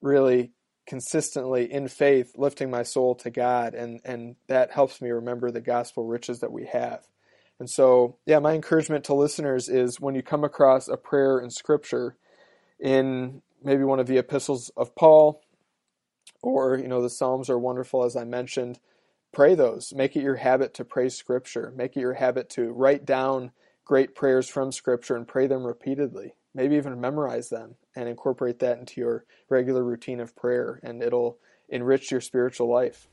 really 0.00 0.52
consistently 0.86 1.70
in 1.70 1.88
faith 1.88 2.32
lifting 2.36 2.70
my 2.70 2.82
soul 2.82 3.14
to 3.16 3.30
God 3.30 3.74
and 3.74 4.00
and 4.04 4.36
that 4.46 4.70
helps 4.70 5.00
me 5.00 5.10
remember 5.10 5.50
the 5.50 5.60
gospel 5.60 6.04
riches 6.04 6.40
that 6.40 6.52
we 6.52 6.66
have. 6.66 7.04
And 7.58 7.70
so, 7.70 8.18
yeah, 8.26 8.38
my 8.38 8.52
encouragement 8.52 9.04
to 9.04 9.14
listeners 9.14 9.68
is 9.68 9.98
when 9.98 10.14
you 10.14 10.22
come 10.22 10.44
across 10.44 10.88
a 10.88 10.96
prayer 10.96 11.38
in 11.38 11.50
scripture 11.50 12.16
in 12.78 13.40
maybe 13.62 13.82
one 13.82 13.98
of 13.98 14.06
the 14.06 14.18
epistles 14.18 14.70
of 14.76 14.94
Paul 14.94 15.42
or 16.42 16.78
you 16.78 16.88
know 16.88 17.02
the 17.02 17.10
Psalms 17.10 17.50
are 17.50 17.58
wonderful 17.58 18.04
as 18.04 18.16
I 18.16 18.24
mentioned, 18.24 18.78
pray 19.32 19.54
those. 19.54 19.92
Make 19.94 20.16
it 20.16 20.22
your 20.22 20.36
habit 20.36 20.74
to 20.74 20.84
pray 20.84 21.08
scripture. 21.08 21.72
Make 21.74 21.96
it 21.96 22.00
your 22.00 22.14
habit 22.14 22.50
to 22.50 22.72
write 22.72 23.04
down 23.04 23.52
great 23.84 24.14
prayers 24.14 24.48
from 24.48 24.72
scripture 24.72 25.16
and 25.16 25.26
pray 25.26 25.46
them 25.46 25.64
repeatedly 25.64 26.34
maybe 26.56 26.76
even 26.76 27.00
memorize 27.00 27.50
them 27.50 27.76
and 27.94 28.08
incorporate 28.08 28.58
that 28.60 28.78
into 28.78 29.00
your 29.00 29.24
regular 29.48 29.84
routine 29.84 30.20
of 30.20 30.34
prayer, 30.34 30.80
and 30.82 31.02
it'll 31.02 31.38
enrich 31.68 32.10
your 32.10 32.22
spiritual 32.22 32.68
life. 32.68 33.06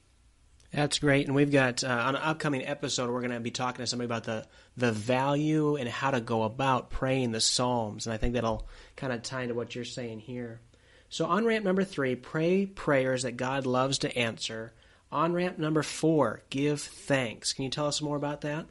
That's 0.72 0.98
great, 0.98 1.28
and 1.28 1.36
we've 1.36 1.52
got 1.52 1.84
uh, 1.84 1.88
on 1.88 2.16
an 2.16 2.22
upcoming 2.24 2.66
episode 2.66 3.12
we're 3.12 3.20
going 3.20 3.32
to 3.32 3.40
be 3.40 3.52
talking 3.52 3.84
to 3.84 3.88
somebody 3.88 4.06
about 4.06 4.24
the 4.24 4.48
the 4.76 4.92
value 4.92 5.76
and 5.76 5.88
how 5.88 6.10
to 6.10 6.22
go 6.22 6.44
about 6.44 6.90
praying 6.90 7.32
the 7.32 7.42
Psalms, 7.42 8.08
and 8.08 8.14
I 8.14 8.18
think 8.18 8.34
that'll 8.34 8.68
kind 8.96 9.14
of 9.14 9.22
tie 9.22 9.44
into 9.44 9.54
what 9.54 9.76
you're 9.76 9.86
saying 9.86 10.22
here. 10.22 10.62
So 11.10 11.28
on 11.28 11.46
ramp 11.46 11.64
number 11.64 11.84
three, 11.84 12.16
pray 12.16 12.66
prayers 12.66 13.22
that 13.22 13.38
God 13.38 13.68
loves 13.68 14.00
to 14.00 14.18
answer. 14.18 14.74
On 15.12 15.34
ramp 15.34 15.60
number 15.60 15.84
four, 15.84 16.42
give 16.50 16.82
thanks. 16.82 17.54
Can 17.54 17.66
you 17.66 17.70
tell 17.70 17.86
us 17.86 18.02
more 18.02 18.18
about 18.18 18.42
that? 18.42 18.66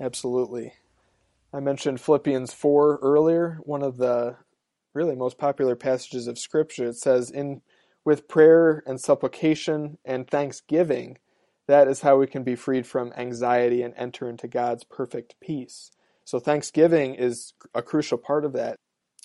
Absolutely. 0.00 0.72
I 1.52 1.60
mentioned 1.60 2.00
Philippians 2.00 2.52
4 2.52 3.00
earlier, 3.02 3.58
one 3.64 3.82
of 3.82 3.96
the 3.96 4.36
really 4.94 5.16
most 5.16 5.36
popular 5.36 5.74
passages 5.74 6.26
of 6.26 6.38
Scripture. 6.38 6.86
It 6.86 6.96
says, 6.96 7.30
"In 7.30 7.62
with 8.04 8.28
prayer 8.28 8.82
and 8.86 9.00
supplication 9.00 9.98
and 10.04 10.28
thanksgiving, 10.28 11.18
that 11.66 11.88
is 11.88 12.00
how 12.00 12.18
we 12.18 12.26
can 12.26 12.44
be 12.44 12.54
freed 12.54 12.86
from 12.86 13.12
anxiety 13.16 13.82
and 13.82 13.94
enter 13.96 14.28
into 14.28 14.48
God's 14.48 14.84
perfect 14.84 15.38
peace." 15.40 15.90
So 16.24 16.38
thanksgiving 16.38 17.16
is 17.16 17.52
a 17.74 17.82
crucial 17.82 18.18
part 18.18 18.44
of 18.44 18.52
that. 18.52 18.76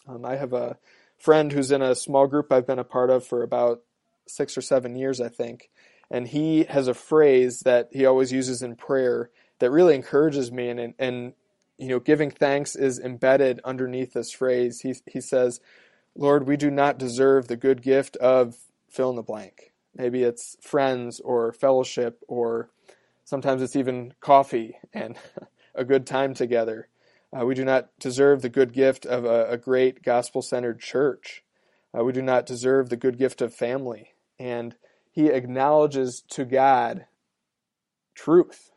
Um, 0.07 0.25
I 0.25 0.35
have 0.35 0.53
a 0.53 0.77
friend 1.17 1.51
who's 1.51 1.71
in 1.71 1.81
a 1.81 1.95
small 1.95 2.27
group 2.27 2.51
I've 2.51 2.67
been 2.67 2.79
a 2.79 2.83
part 2.83 3.09
of 3.09 3.23
for 3.23 3.43
about 3.43 3.83
six 4.27 4.57
or 4.57 4.61
seven 4.61 4.95
years, 4.95 5.21
I 5.21 5.29
think, 5.29 5.69
and 6.09 6.27
he 6.27 6.63
has 6.65 6.87
a 6.87 6.95
phrase 6.95 7.59
that 7.61 7.89
he 7.91 8.05
always 8.05 8.31
uses 8.31 8.63
in 8.63 8.75
prayer 8.75 9.29
that 9.59 9.71
really 9.71 9.93
encourages 9.93 10.51
me 10.51 10.69
and 10.69 10.95
and 10.97 11.33
you 11.77 11.89
know, 11.89 11.99
giving 11.99 12.31
thanks 12.31 12.75
is 12.75 12.99
embedded 12.99 13.59
underneath 13.63 14.13
this 14.13 14.31
phrase. 14.31 14.81
He, 14.81 14.95
he 15.05 15.21
says, 15.21 15.59
Lord, 16.15 16.47
we 16.47 16.57
do 16.57 16.71
not 16.71 16.97
deserve 16.97 17.47
the 17.47 17.57
good 17.57 17.81
gift 17.81 18.15
of 18.17 18.55
fill 18.89 19.09
in 19.09 19.15
the 19.17 19.21
blank. 19.21 19.73
Maybe 19.95 20.23
it's 20.23 20.57
friends 20.61 21.19
or 21.19 21.51
fellowship, 21.51 22.23
or 22.27 22.69
sometimes 23.23 23.61
it's 23.61 23.75
even 23.75 24.13
coffee 24.19 24.77
and 24.93 25.17
a 25.75 25.83
good 25.83 26.07
time 26.07 26.33
together. 26.33 26.87
Uh, 27.37 27.45
we 27.45 27.55
do 27.55 27.65
not 27.65 27.89
deserve 27.99 28.41
the 28.41 28.49
good 28.49 28.71
gift 28.71 29.05
of 29.05 29.25
a, 29.25 29.49
a 29.51 29.57
great 29.57 30.03
gospel 30.03 30.41
centered 30.41 30.79
church. 30.79 31.43
Uh, 31.97 32.03
we 32.03 32.13
do 32.13 32.21
not 32.21 32.45
deserve 32.45 32.89
the 32.89 32.97
good 32.97 33.17
gift 33.17 33.41
of 33.41 33.53
family. 33.53 34.13
And 34.39 34.75
he 35.11 35.27
acknowledges 35.27 36.21
to 36.29 36.45
God 36.45 37.05
truth. 38.13 38.71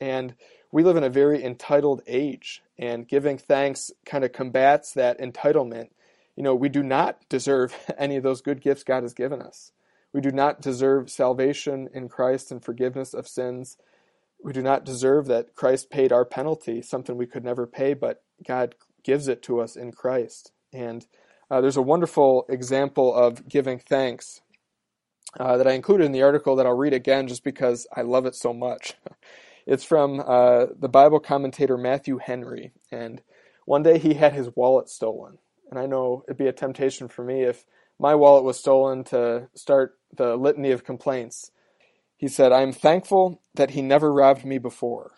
And 0.00 0.34
we 0.76 0.82
live 0.82 0.98
in 0.98 1.04
a 1.04 1.08
very 1.08 1.42
entitled 1.42 2.02
age, 2.06 2.62
and 2.78 3.08
giving 3.08 3.38
thanks 3.38 3.90
kind 4.04 4.24
of 4.24 4.32
combats 4.32 4.92
that 4.92 5.18
entitlement. 5.18 5.88
You 6.36 6.42
know, 6.42 6.54
we 6.54 6.68
do 6.68 6.82
not 6.82 7.26
deserve 7.30 7.74
any 7.98 8.16
of 8.16 8.22
those 8.22 8.42
good 8.42 8.60
gifts 8.60 8.84
God 8.84 9.02
has 9.02 9.14
given 9.14 9.40
us. 9.40 9.72
We 10.12 10.20
do 10.20 10.30
not 10.30 10.60
deserve 10.60 11.08
salvation 11.08 11.88
in 11.94 12.10
Christ 12.10 12.52
and 12.52 12.62
forgiveness 12.62 13.14
of 13.14 13.26
sins. 13.26 13.78
We 14.44 14.52
do 14.52 14.60
not 14.60 14.84
deserve 14.84 15.24
that 15.28 15.54
Christ 15.54 15.88
paid 15.88 16.12
our 16.12 16.26
penalty, 16.26 16.82
something 16.82 17.16
we 17.16 17.24
could 17.24 17.42
never 17.42 17.66
pay, 17.66 17.94
but 17.94 18.22
God 18.46 18.74
gives 19.02 19.28
it 19.28 19.42
to 19.44 19.62
us 19.62 19.76
in 19.76 19.92
Christ. 19.92 20.52
And 20.74 21.06
uh, 21.50 21.62
there's 21.62 21.78
a 21.78 21.82
wonderful 21.82 22.44
example 22.50 23.14
of 23.14 23.48
giving 23.48 23.78
thanks 23.78 24.42
uh, 25.40 25.56
that 25.56 25.66
I 25.66 25.72
included 25.72 26.04
in 26.04 26.12
the 26.12 26.22
article 26.22 26.54
that 26.56 26.66
I'll 26.66 26.76
read 26.76 26.92
again 26.92 27.28
just 27.28 27.44
because 27.44 27.86
I 27.96 28.02
love 28.02 28.26
it 28.26 28.34
so 28.34 28.52
much. 28.52 28.92
It's 29.66 29.84
from 29.84 30.22
uh, 30.24 30.66
the 30.78 30.88
Bible 30.88 31.18
commentator 31.18 31.76
Matthew 31.76 32.18
Henry. 32.18 32.72
And 32.92 33.20
one 33.64 33.82
day 33.82 33.98
he 33.98 34.14
had 34.14 34.32
his 34.32 34.54
wallet 34.54 34.88
stolen. 34.88 35.38
And 35.70 35.78
I 35.78 35.86
know 35.86 36.22
it'd 36.28 36.38
be 36.38 36.46
a 36.46 36.52
temptation 36.52 37.08
for 37.08 37.24
me 37.24 37.42
if 37.42 37.64
my 37.98 38.14
wallet 38.14 38.44
was 38.44 38.58
stolen 38.58 39.02
to 39.04 39.48
start 39.54 39.98
the 40.16 40.36
litany 40.36 40.70
of 40.70 40.84
complaints. 40.84 41.50
He 42.16 42.28
said, 42.28 42.52
I 42.52 42.62
am 42.62 42.72
thankful 42.72 43.42
that 43.54 43.70
he 43.70 43.82
never 43.82 44.12
robbed 44.12 44.44
me 44.44 44.58
before. 44.58 45.12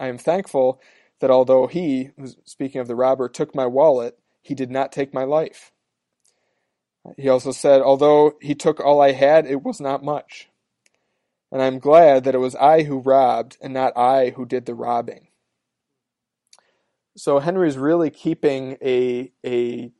I 0.00 0.06
am 0.08 0.18
thankful 0.18 0.80
that 1.20 1.30
although 1.30 1.66
he, 1.66 2.10
speaking 2.44 2.80
of 2.80 2.88
the 2.88 2.96
robber, 2.96 3.28
took 3.28 3.54
my 3.54 3.66
wallet, 3.66 4.18
he 4.40 4.54
did 4.54 4.70
not 4.70 4.92
take 4.92 5.12
my 5.12 5.24
life. 5.24 5.72
He 7.16 7.28
also 7.28 7.52
said, 7.52 7.82
although 7.82 8.32
he 8.40 8.54
took 8.54 8.80
all 8.80 9.00
I 9.00 9.12
had, 9.12 9.46
it 9.46 9.62
was 9.62 9.80
not 9.80 10.02
much 10.02 10.48
and 11.50 11.62
I 11.62 11.66
am 11.66 11.78
glad 11.78 12.24
that 12.24 12.34
it 12.34 12.38
was 12.38 12.54
I 12.56 12.82
who 12.82 12.98
robbed 12.98 13.56
and 13.60 13.72
not 13.72 13.96
I 13.96 14.30
who 14.30 14.44
did 14.44 14.66
the 14.66 14.74
robbing. 14.74 15.28
So 17.16 17.38
Henry's 17.38 17.78
really 17.78 18.10
keeping 18.10 18.76
a 18.82 19.32
a 19.44 19.92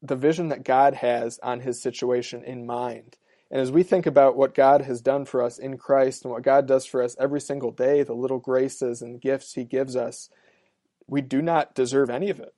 the 0.00 0.16
vision 0.16 0.48
that 0.48 0.64
God 0.64 0.94
has 0.94 1.38
on 1.42 1.60
his 1.60 1.80
situation 1.80 2.42
in 2.42 2.66
mind. 2.66 3.16
And 3.50 3.60
as 3.60 3.70
we 3.70 3.82
think 3.82 4.06
about 4.06 4.36
what 4.36 4.54
God 4.54 4.80
has 4.82 5.02
done 5.02 5.26
for 5.26 5.42
us 5.42 5.58
in 5.58 5.76
Christ 5.76 6.24
and 6.24 6.32
what 6.32 6.42
God 6.42 6.66
does 6.66 6.86
for 6.86 7.02
us 7.02 7.14
every 7.20 7.40
single 7.40 7.70
day, 7.70 8.02
the 8.02 8.14
little 8.14 8.38
graces 8.38 9.02
and 9.02 9.20
gifts 9.20 9.52
he 9.54 9.64
gives 9.64 9.94
us, 9.94 10.30
we 11.06 11.20
do 11.20 11.42
not 11.42 11.74
deserve 11.74 12.08
any 12.08 12.30
of 12.30 12.40
it. 12.40 12.54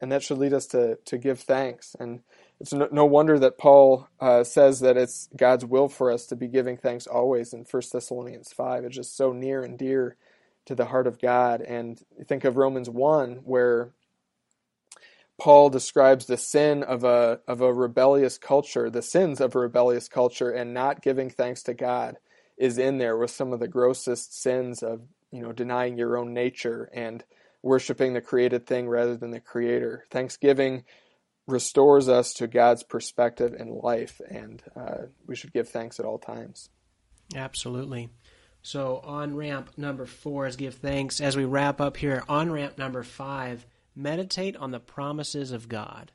And 0.00 0.10
that 0.10 0.22
should 0.22 0.38
lead 0.38 0.52
us 0.52 0.66
to, 0.68 0.98
to 1.04 1.18
give 1.18 1.40
thanks. 1.40 1.94
And 1.98 2.20
it's 2.64 2.72
no, 2.72 2.88
no 2.90 3.04
wonder 3.04 3.38
that 3.38 3.58
Paul 3.58 4.08
uh, 4.18 4.42
says 4.42 4.80
that 4.80 4.96
it's 4.96 5.28
God's 5.36 5.66
will 5.66 5.86
for 5.86 6.10
us 6.10 6.24
to 6.28 6.36
be 6.36 6.48
giving 6.48 6.78
thanks 6.78 7.06
always 7.06 7.52
in 7.52 7.66
1 7.70 7.82
Thessalonians 7.92 8.54
5. 8.54 8.84
It's 8.86 8.96
just 8.96 9.18
so 9.18 9.34
near 9.34 9.62
and 9.62 9.78
dear 9.78 10.16
to 10.64 10.74
the 10.74 10.86
heart 10.86 11.06
of 11.06 11.20
God. 11.20 11.60
And 11.60 12.02
think 12.26 12.44
of 12.44 12.56
Romans 12.56 12.88
1, 12.88 13.42
where 13.44 13.90
Paul 15.38 15.68
describes 15.68 16.24
the 16.24 16.38
sin 16.38 16.82
of 16.82 17.04
a, 17.04 17.40
of 17.46 17.60
a 17.60 17.70
rebellious 17.70 18.38
culture, 18.38 18.88
the 18.88 19.02
sins 19.02 19.42
of 19.42 19.54
a 19.54 19.58
rebellious 19.58 20.08
culture, 20.08 20.48
and 20.48 20.72
not 20.72 21.02
giving 21.02 21.28
thanks 21.28 21.64
to 21.64 21.74
God 21.74 22.16
is 22.56 22.78
in 22.78 22.96
there 22.96 23.18
with 23.18 23.30
some 23.30 23.52
of 23.52 23.60
the 23.60 23.68
grossest 23.68 24.40
sins 24.40 24.82
of 24.82 25.02
you 25.30 25.42
know 25.42 25.52
denying 25.52 25.98
your 25.98 26.16
own 26.16 26.32
nature 26.32 26.88
and 26.94 27.24
worshiping 27.60 28.14
the 28.14 28.22
created 28.22 28.66
thing 28.66 28.88
rather 28.88 29.18
than 29.18 29.32
the 29.32 29.40
creator. 29.40 30.06
Thanksgiving 30.10 30.84
restores 31.46 32.08
us 32.08 32.32
to 32.34 32.46
God's 32.46 32.82
perspective 32.82 33.54
in 33.58 33.68
life, 33.68 34.20
and 34.28 34.62
uh, 34.74 35.06
we 35.26 35.36
should 35.36 35.52
give 35.52 35.68
thanks 35.68 36.00
at 36.00 36.06
all 36.06 36.18
times. 36.18 36.70
Absolutely. 37.34 38.08
So, 38.62 39.00
on 39.04 39.36
ramp 39.36 39.72
number 39.76 40.06
four 40.06 40.46
is 40.46 40.56
give 40.56 40.76
thanks. 40.76 41.20
As 41.20 41.36
we 41.36 41.44
wrap 41.44 41.80
up 41.80 41.96
here, 41.96 42.24
on 42.28 42.50
ramp 42.50 42.78
number 42.78 43.02
five, 43.02 43.66
meditate 43.94 44.56
on 44.56 44.70
the 44.70 44.80
promises 44.80 45.52
of 45.52 45.68
God. 45.68 46.12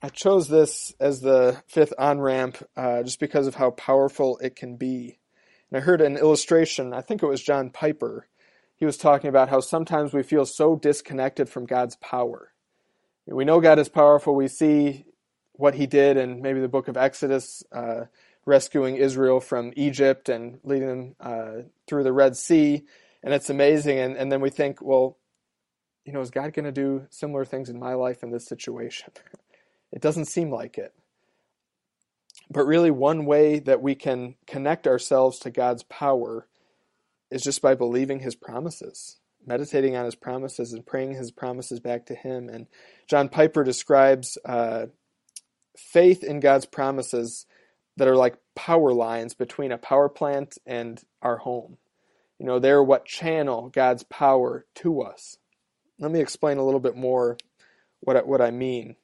I 0.00 0.08
chose 0.08 0.48
this 0.48 0.94
as 1.00 1.20
the 1.20 1.62
fifth 1.66 1.92
on 1.98 2.20
ramp 2.20 2.58
uh, 2.76 3.02
just 3.02 3.20
because 3.20 3.46
of 3.46 3.56
how 3.56 3.72
powerful 3.72 4.38
it 4.38 4.56
can 4.56 4.76
be. 4.76 5.18
And 5.70 5.78
I 5.78 5.84
heard 5.84 6.00
an 6.00 6.16
illustration, 6.16 6.94
I 6.94 7.02
think 7.02 7.22
it 7.22 7.26
was 7.26 7.42
John 7.42 7.70
Piper. 7.70 8.26
He 8.76 8.86
was 8.86 8.96
talking 8.96 9.28
about 9.28 9.48
how 9.48 9.60
sometimes 9.60 10.14
we 10.14 10.22
feel 10.22 10.46
so 10.46 10.76
disconnected 10.76 11.48
from 11.48 11.66
God's 11.66 11.96
power 11.96 12.52
we 13.34 13.44
know 13.44 13.60
God 13.60 13.78
is 13.78 13.88
powerful. 13.88 14.34
We 14.34 14.48
see 14.48 15.04
what 15.52 15.74
he 15.74 15.86
did 15.86 16.16
in 16.16 16.40
maybe 16.40 16.60
the 16.60 16.68
book 16.68 16.88
of 16.88 16.96
Exodus, 16.96 17.62
uh, 17.72 18.04
rescuing 18.46 18.96
Israel 18.96 19.40
from 19.40 19.72
Egypt 19.76 20.28
and 20.28 20.58
leading 20.64 20.88
them 20.88 21.16
uh, 21.20 21.62
through 21.86 22.04
the 22.04 22.12
Red 22.12 22.36
Sea. 22.36 22.84
And 23.22 23.34
it's 23.34 23.50
amazing. 23.50 23.98
And, 23.98 24.16
and 24.16 24.32
then 24.32 24.40
we 24.40 24.50
think, 24.50 24.80
well, 24.80 25.18
you 26.04 26.12
know, 26.12 26.20
is 26.20 26.30
God 26.30 26.54
going 26.54 26.64
to 26.64 26.72
do 26.72 27.06
similar 27.10 27.44
things 27.44 27.68
in 27.68 27.78
my 27.78 27.94
life 27.94 28.22
in 28.22 28.30
this 28.30 28.46
situation? 28.46 29.12
it 29.92 30.00
doesn't 30.00 30.26
seem 30.26 30.50
like 30.50 30.78
it. 30.78 30.94
But 32.50 32.64
really, 32.64 32.90
one 32.90 33.26
way 33.26 33.58
that 33.58 33.82
we 33.82 33.94
can 33.94 34.36
connect 34.46 34.86
ourselves 34.86 35.38
to 35.40 35.50
God's 35.50 35.82
power 35.82 36.46
is 37.30 37.42
just 37.42 37.60
by 37.60 37.74
believing 37.74 38.20
His 38.20 38.34
promises, 38.34 39.18
meditating 39.46 39.96
on 39.96 40.06
His 40.06 40.14
promises, 40.14 40.72
and 40.72 40.86
praying 40.86 41.12
His 41.12 41.30
promises 41.30 41.78
back 41.78 42.06
to 42.06 42.14
Him. 42.14 42.48
And 42.48 42.66
John 43.08 43.28
Piper 43.28 43.64
describes 43.64 44.36
uh, 44.44 44.86
faith 45.76 46.22
in 46.22 46.40
God's 46.40 46.66
promises 46.66 47.46
that 47.96 48.08
are 48.08 48.16
like 48.16 48.36
power 48.54 48.92
lines 48.92 49.34
between 49.34 49.72
a 49.72 49.78
power 49.78 50.08
plant 50.08 50.58
and 50.66 51.02
our 51.22 51.38
home. 51.38 51.78
You 52.38 52.46
know, 52.46 52.58
they're 52.58 52.82
what 52.82 53.06
channel 53.06 53.70
God's 53.70 54.04
power 54.04 54.66
to 54.76 55.02
us. 55.02 55.38
Let 55.98 56.12
me 56.12 56.20
explain 56.20 56.58
a 56.58 56.64
little 56.64 56.80
bit 56.80 56.96
more 56.96 57.36
what 58.00 58.16
I, 58.16 58.20
what 58.20 58.40
I 58.40 58.50
mean 58.50 58.94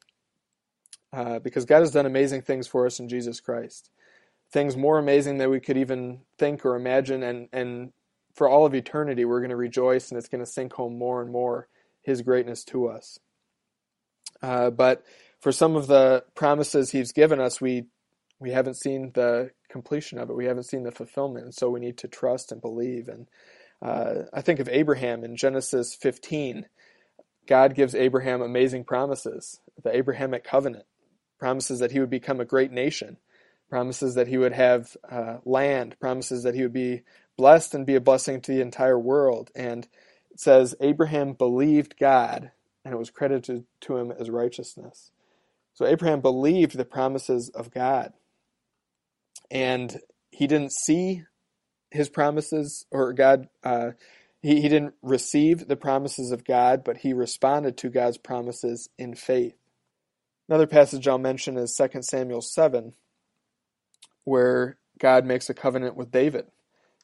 uh, 1.13 1.39
because 1.41 1.65
God 1.65 1.81
has 1.81 1.91
done 1.91 2.07
amazing 2.07 2.43
things 2.43 2.69
for 2.69 2.87
us 2.87 3.01
in 3.01 3.09
Jesus 3.09 3.41
Christ. 3.41 3.91
Things 4.53 4.77
more 4.77 4.99
amazing 4.99 5.39
than 5.39 5.51
we 5.51 5.61
could 5.61 5.77
even 5.77 6.21
think 6.39 6.65
or 6.65 6.77
imagine. 6.77 7.23
And, 7.23 7.49
and 7.53 7.93
for 8.35 8.49
all 8.49 8.67
of 8.67 8.75
eternity, 8.75 9.25
we're 9.25 9.41
going 9.41 9.51
to 9.51 9.57
rejoice 9.57 10.11
and 10.11 10.19
it's 10.19 10.29
going 10.29 10.45
to 10.45 10.51
sink 10.51 10.75
home 10.75 10.97
more 10.97 11.23
and 11.23 11.33
more 11.33 11.69
His 12.03 12.23
greatness 12.23 12.63
to 12.67 12.87
us. 12.87 13.19
Uh, 14.45 14.69
but 14.69 15.03
for 15.41 15.53
some 15.53 15.75
of 15.75 15.87
the 15.87 16.23
promises 16.35 16.91
He's 16.91 17.13
given 17.13 17.41
us, 17.41 17.61
we, 17.61 17.85
we 18.39 18.51
haven't 18.51 18.77
seen 18.77 19.13
the 19.15 19.51
completion 19.71 20.19
of 20.19 20.29
it. 20.29 20.37
We 20.37 20.45
haven't 20.45 20.67
seen 20.67 20.83
the 20.83 20.93
fulfillment. 20.93 21.47
And 21.47 21.55
so 21.55 21.71
we 21.71 21.81
need 21.81 21.97
to 21.99 22.09
trust 22.09 22.53
and 22.53 22.61
believe. 22.61 23.09
And 23.09 23.27
uh, 23.81 24.25
I 24.35 24.43
think 24.43 24.61
of 24.61 24.69
Abraham 24.69 25.25
in 25.25 25.37
Genesis 25.37 25.95
15. 25.95 26.67
God 27.47 27.75
gives 27.75 27.95
Abraham 27.95 28.43
amazing 28.43 28.85
promises, 28.85 29.61
the 29.83 29.97
Abrahamic 29.97 30.45
covenant 30.45 30.85
promises 31.39 31.81
that 31.81 31.93
he 31.93 32.01
would 32.01 32.11
become 32.11 32.41
a 32.41 32.45
great 32.45 32.71
nation, 32.71 33.17
promises 33.71 34.15
that 34.15 34.29
he 34.29 34.39
would 34.39 34.53
have 34.53 34.95
uh, 35.11 35.39
land, 35.45 35.97
promises 36.01 36.43
that 36.43 36.55
he 36.55 36.63
would 36.63 36.73
be 36.73 37.03
blessed 37.37 37.75
and 37.75 37.87
be 37.87 37.95
a 37.95 38.01
blessing 38.01 38.41
to 38.43 38.53
the 38.53 38.61
entire 38.61 38.99
world. 38.99 39.51
And 39.55 39.87
it 40.31 40.41
says, 40.41 40.75
Abraham 40.81 41.33
believed 41.33 41.99
God, 41.99 42.51
and 42.85 42.93
it 42.93 42.99
was 42.99 43.11
credited 43.11 43.65
to 43.81 43.97
him 43.97 44.13
as 44.13 44.31
righteousness. 44.31 45.11
So 45.75 45.87
Abraham 45.87 46.21
believed 46.21 46.77
the 46.77 46.85
promises 46.85 47.49
of 47.49 47.71
God. 47.73 48.13
And 49.51 50.01
he 50.31 50.47
didn't 50.47 50.73
see 50.73 51.25
his 51.91 52.09
promises, 52.09 52.87
or 52.91 53.13
God, 53.13 53.49
uh, 53.63 53.91
he, 54.43 54.61
he 54.61 54.69
didn't 54.69 54.95
receive 55.03 55.69
the 55.69 55.77
promises 55.77 56.33
of 56.33 56.45
God, 56.45 56.83
but 56.85 56.99
he 56.99 57.13
responded 57.13 57.77
to 57.79 57.89
God's 57.89 58.19
promises 58.19 58.89
in 58.99 59.15
faith. 59.15 59.55
Another 60.49 60.67
passage 60.67 61.09
I'll 61.09 61.19
mention 61.19 61.57
is 61.57 61.75
2 61.77 62.03
Samuel 62.03 62.43
7, 62.43 62.95
where 64.25 64.77
God 64.99 65.25
makes 65.25 65.49
a 65.49 65.55
covenant 65.55 65.97
with 65.97 66.11
David. 66.11 66.47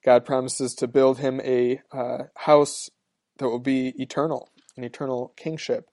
God 0.05 0.25
promises 0.25 0.75
to 0.77 0.89
build 0.89 1.19
him 1.19 1.41
a 1.43 1.81
uh, 1.93 2.25
house 2.37 2.91
that 3.39 3.49
will 3.49 3.59
be 3.59 3.95
eternal, 4.01 4.50
an 4.77 4.85
eternal 4.85 5.33
kingship. 5.37 5.91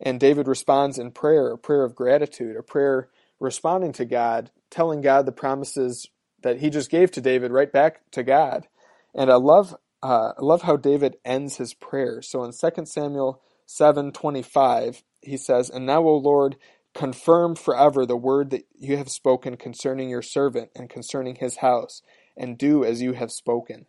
And 0.00 0.20
David 0.20 0.46
responds 0.46 0.98
in 0.98 1.10
prayer, 1.10 1.50
a 1.50 1.58
prayer 1.58 1.84
of 1.84 1.94
gratitude, 1.94 2.56
a 2.56 2.62
prayer 2.62 3.08
responding 3.40 3.92
to 3.92 4.04
God, 4.04 4.50
telling 4.70 5.00
God 5.00 5.26
the 5.26 5.32
promises 5.32 6.06
that 6.42 6.60
he 6.60 6.70
just 6.70 6.90
gave 6.90 7.10
to 7.12 7.20
David 7.20 7.50
right 7.50 7.72
back 7.72 8.08
to 8.12 8.22
God. 8.22 8.68
And 9.14 9.30
I 9.30 9.36
love 9.36 9.76
uh, 10.00 10.32
I 10.38 10.42
love 10.42 10.62
how 10.62 10.76
David 10.76 11.16
ends 11.24 11.56
his 11.56 11.74
prayer. 11.74 12.22
So 12.22 12.44
in 12.44 12.52
2 12.52 12.86
Samuel 12.86 13.42
7:25, 13.66 15.02
he 15.22 15.36
says, 15.36 15.70
"And 15.70 15.86
now, 15.86 16.04
O 16.04 16.16
Lord, 16.16 16.56
Confirm 16.98 17.54
forever 17.54 18.04
the 18.04 18.16
word 18.16 18.50
that 18.50 18.66
you 18.76 18.96
have 18.96 19.08
spoken 19.08 19.56
concerning 19.56 20.08
your 20.08 20.20
servant 20.20 20.70
and 20.74 20.90
concerning 20.90 21.36
his 21.36 21.58
house, 21.58 22.02
and 22.36 22.58
do 22.58 22.84
as 22.84 23.00
you 23.00 23.12
have 23.12 23.30
spoken. 23.30 23.86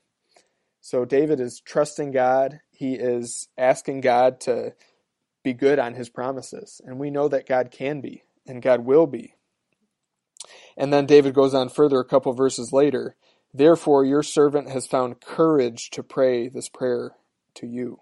So 0.80 1.06
David 1.06 1.40
is 1.40 1.60
trusting 1.66 2.12
God. 2.12 2.60
He 2.80 2.94
is 2.94 3.50
asking 3.58 4.00
God 4.00 4.40
to 4.42 4.74
be 5.44 5.52
good 5.52 5.80
on 5.80 5.96
his 5.96 6.08
promises. 6.08 6.80
And 6.86 6.98
we 6.98 7.10
know 7.10 7.28
that 7.28 7.46
God 7.46 7.72
can 7.72 8.00
be, 8.00 8.24
and 8.48 8.62
God 8.62 8.86
will 8.86 9.06
be. 9.06 9.36
And 10.78 10.94
then 10.94 11.06
David 11.06 11.34
goes 11.34 11.54
on 11.54 11.68
further 11.68 12.00
a 12.00 12.06
couple 12.06 12.32
verses 12.32 12.72
later. 12.72 13.18
Therefore, 13.54 14.06
your 14.06 14.24
servant 14.24 14.70
has 14.70 14.88
found 14.88 15.20
courage 15.20 15.90
to 15.90 16.04
pray 16.04 16.48
this 16.48 16.70
prayer 16.70 17.18
to 17.56 17.68
you. 17.68 18.00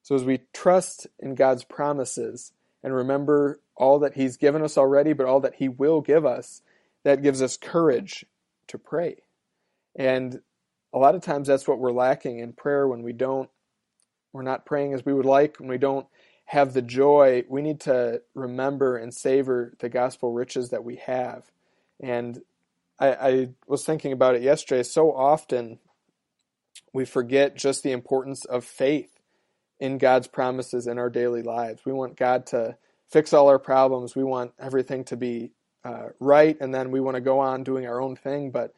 So 0.00 0.14
as 0.14 0.24
we 0.24 0.40
trust 0.54 1.06
in 1.18 1.34
God's 1.34 1.64
promises 1.64 2.54
and 2.82 2.94
remember 2.94 3.60
all 3.76 3.98
that 3.98 4.14
He's 4.14 4.38
given 4.38 4.62
us 4.62 4.78
already, 4.78 5.12
but 5.12 5.26
all 5.26 5.40
that 5.40 5.56
He 5.56 5.68
will 5.68 6.00
give 6.00 6.24
us, 6.24 6.62
that 7.04 7.22
gives 7.22 7.42
us 7.42 7.58
courage 7.58 8.24
to 8.68 8.78
pray. 8.78 9.16
And 9.94 10.40
a 10.94 10.98
lot 10.98 11.14
of 11.14 11.20
times 11.20 11.46
that's 11.46 11.68
what 11.68 11.78
we're 11.78 11.92
lacking 11.92 12.38
in 12.38 12.54
prayer 12.54 12.88
when 12.88 13.02
we 13.02 13.12
don't, 13.12 13.50
we're 14.32 14.42
not 14.42 14.66
praying 14.66 14.94
as 14.94 15.04
we 15.04 15.12
would 15.12 15.26
like, 15.26 15.58
when 15.58 15.68
we 15.68 15.78
don't 15.78 16.06
have 16.46 16.72
the 16.72 16.82
joy. 16.82 17.44
We 17.48 17.62
need 17.62 17.80
to 17.80 18.22
remember 18.34 18.96
and 18.96 19.12
savor 19.14 19.74
the 19.78 19.88
gospel 19.88 20.32
riches 20.32 20.70
that 20.70 20.84
we 20.84 20.96
have. 20.96 21.50
And 22.00 22.40
I, 22.98 23.12
I 23.12 23.48
was 23.66 23.84
thinking 23.84 24.12
about 24.12 24.34
it 24.34 24.42
yesterday. 24.42 24.82
So 24.82 25.12
often 25.12 25.78
we 26.92 27.04
forget 27.04 27.56
just 27.56 27.82
the 27.82 27.92
importance 27.92 28.44
of 28.44 28.64
faith 28.64 29.10
in 29.80 29.98
God's 29.98 30.28
promises 30.28 30.86
in 30.86 30.98
our 30.98 31.10
daily 31.10 31.42
lives. 31.42 31.84
We 31.84 31.92
want 31.92 32.16
God 32.16 32.46
to 32.46 32.76
fix 33.08 33.32
all 33.32 33.48
our 33.48 33.58
problems. 33.58 34.14
We 34.14 34.24
want 34.24 34.52
everything 34.58 35.04
to 35.04 35.16
be 35.16 35.52
uh, 35.84 36.10
right, 36.20 36.56
and 36.60 36.72
then 36.72 36.90
we 36.90 37.00
want 37.00 37.16
to 37.16 37.20
go 37.20 37.40
on 37.40 37.64
doing 37.64 37.86
our 37.86 38.00
own 38.00 38.14
thing. 38.14 38.50
But 38.50 38.74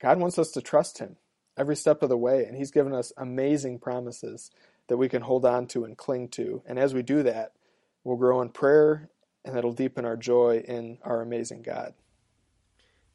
God 0.00 0.18
wants 0.18 0.38
us 0.38 0.50
to 0.52 0.60
trust 0.60 0.98
Him 0.98 1.16
every 1.56 1.76
step 1.76 2.02
of 2.02 2.08
the 2.08 2.16
way, 2.16 2.44
and 2.44 2.56
He's 2.56 2.72
given 2.72 2.92
us 2.92 3.12
amazing 3.16 3.78
promises 3.78 4.50
that 4.88 4.96
we 4.96 5.08
can 5.08 5.22
hold 5.22 5.44
on 5.44 5.66
to 5.68 5.84
and 5.84 5.96
cling 5.96 6.28
to. 6.28 6.62
And 6.66 6.78
as 6.78 6.92
we 6.92 7.02
do 7.02 7.22
that, 7.22 7.52
we'll 8.04 8.16
grow 8.16 8.42
in 8.42 8.48
prayer, 8.48 9.08
and 9.44 9.56
it'll 9.56 9.72
deepen 9.72 10.04
our 10.04 10.16
joy 10.16 10.64
in 10.66 10.98
our 11.02 11.22
amazing 11.22 11.62
God. 11.62 11.94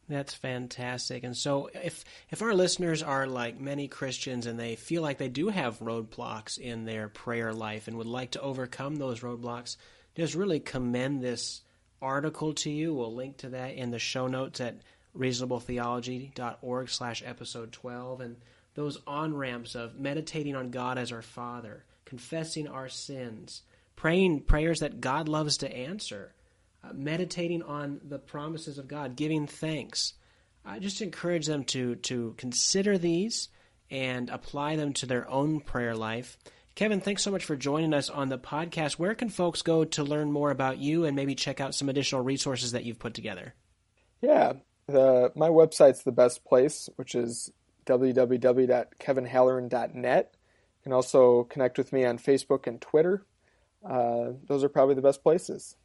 That's 0.10 0.34
fantastic. 0.34 1.24
And 1.24 1.36
so 1.36 1.70
if 1.74 2.04
if 2.30 2.42
our 2.42 2.54
listeners 2.54 3.02
are 3.02 3.26
like 3.26 3.60
many 3.60 3.88
Christians 3.88 4.46
and 4.46 4.60
they 4.60 4.76
feel 4.76 5.02
like 5.02 5.18
they 5.18 5.30
do 5.30 5.48
have 5.48 5.80
roadblocks 5.80 6.58
in 6.58 6.84
their 6.84 7.08
prayer 7.08 7.54
life 7.54 7.88
and 7.88 7.98
would 7.98 8.08
like 8.08 8.32
to 8.32 8.42
overcome 8.42 8.98
those 8.98 9.22
roadblocks, 9.22 9.78
just 10.16 10.36
really 10.36 10.60
commend 10.60 11.22
this 11.22 11.62
article 12.02 12.54
to 12.54 12.70
you. 12.70 12.94
We'll 12.94 13.16
link 13.16 13.38
to 13.38 13.50
that 13.50 13.76
in 13.76 13.92
the 13.92 14.00
show 14.00 14.28
notes 14.28 14.60
at 14.60 14.82
reasonabletheology.org 15.18 16.90
slash 16.90 17.24
episode 17.26 17.72
12. 17.72 18.22
And 18.22 18.36
those 18.76 19.00
on-ramps 19.06 19.76
of 19.76 20.00
meditating 20.00 20.56
on 20.56 20.72
God 20.72 20.98
as 20.98 21.12
our 21.12 21.22
Father, 21.22 21.86
confessing 22.06 22.68
our 22.68 22.90
sins, 22.90 23.62
praying 23.96 24.42
prayers 24.42 24.80
that 24.80 25.02
God 25.02 25.30
loves 25.30 25.58
to 25.58 25.76
answer, 25.76 26.34
uh, 26.84 26.94
meditating 26.94 27.62
on 27.64 28.02
the 28.04 28.20
promises 28.20 28.78
of 28.78 28.88
God, 28.88 29.16
giving 29.16 29.48
thanks. 29.48 30.14
I 30.66 30.80
just 30.80 31.02
encourage 31.02 31.46
them 31.46 31.66
to, 31.66 31.96
to 31.96 32.34
consider 32.38 32.98
these 32.98 33.50
and 33.92 34.30
apply 34.30 34.76
them 34.76 34.94
to 34.94 35.06
their 35.06 35.30
own 35.30 35.60
prayer 35.60 35.96
life. 35.96 36.38
Kevin, 36.76 37.02
thanks 37.02 37.22
so 37.22 37.30
much 37.30 37.46
for 37.46 37.56
joining 37.56 37.94
us 37.94 38.10
on 38.10 38.30
the 38.30 38.40
podcast. 38.40 38.94
Where 38.94 39.14
can 39.14 39.30
folks 39.30 39.62
go 39.62 39.86
to 39.86 40.04
learn 40.04 40.32
more 40.32 40.50
about 40.50 40.80
you 40.80 41.06
and 41.06 41.16
maybe 41.16 41.36
check 41.36 41.62
out 41.62 41.76
some 41.76 41.90
additional 41.90 42.24
resources 42.24 42.72
that 42.72 42.84
you've 42.84 42.98
put 42.98 43.14
together? 43.14 43.54
Yeah, 44.22 44.54
the, 44.88 45.32
my 45.36 45.50
website's 45.50 46.04
the 46.04 46.12
best 46.12 46.44
place, 46.44 46.90
which 46.96 47.14
is 47.14 47.52
www.kevinhalloran.net. 47.86 50.32
You 50.34 50.84
can 50.84 50.94
also 50.94 51.44
connect 51.46 51.78
with 51.78 51.94
me 51.94 52.06
on 52.06 52.18
Facebook 52.18 52.68
and 52.68 52.82
Twitter. 52.82 53.26
Uh, 53.88 54.32
those 54.48 54.64
are 54.64 54.70
probably 54.70 54.96
the 54.96 55.02
best 55.02 55.24
places. 55.24 55.76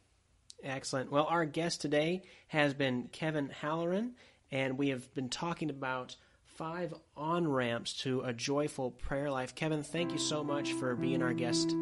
Excellent. 0.63 1.11
Well, 1.11 1.25
our 1.25 1.45
guest 1.45 1.81
today 1.81 2.23
has 2.47 2.73
been 2.73 3.09
Kevin 3.11 3.49
Halloran, 3.49 4.13
and 4.51 4.77
we 4.77 4.89
have 4.89 5.13
been 5.13 5.29
talking 5.29 5.69
about 5.69 6.15
five 6.45 6.93
on 7.15 7.47
ramps 7.47 7.93
to 8.01 8.21
a 8.21 8.33
joyful 8.33 8.91
prayer 8.91 9.31
life. 9.31 9.55
Kevin, 9.55 9.83
thank 9.83 10.11
you 10.11 10.17
so 10.17 10.43
much 10.43 10.73
for 10.73 10.95
being 10.95 11.21
our 11.21 11.33
guest. 11.33 11.75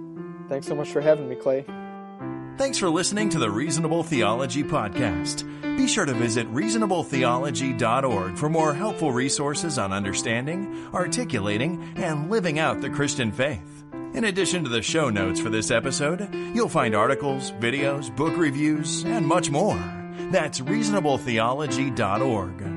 Thanks 0.50 0.68
so 0.68 0.76
much 0.76 0.90
for 0.90 1.02
having 1.02 1.28
me, 1.28 1.36
Clay. 1.36 1.66
Thanks 2.58 2.80
for 2.80 2.90
listening 2.90 3.30
to 3.30 3.40
the 3.40 3.52
Reasonable 3.52 4.02
Theology 4.02 4.64
Podcast. 4.64 5.44
Be 5.78 5.88
sure 5.88 6.06
to 6.06 6.14
visit 6.16 6.52
reasonabletheology.org 6.52 8.36
for 8.36 8.50
more 8.50 8.74
helpful 8.74 9.12
resources 9.12 9.78
on 9.78 9.94
understanding, 9.94 10.90
articulating, 10.92 11.94
and 11.98 12.32
living 12.32 12.58
out 12.58 12.82
the 12.82 12.90
Christian 12.90 13.32
faith. 13.32 13.84
In 14.16 14.24
addition 14.24 14.64
to 14.64 14.72
the 14.72 14.82
show 14.82 15.12
notes 15.12 15.40
for 15.40 15.52
this 15.52 15.70
episode, 15.70 16.34
you'll 16.56 16.68
find 16.68 16.96
articles, 16.96 17.52
videos, 17.52 18.10
book 18.16 18.36
reviews, 18.36 19.04
and 19.04 19.28
much 19.28 19.52
more. 19.52 19.78
That's 20.32 20.60
reasonabletheology.org. 20.60 22.77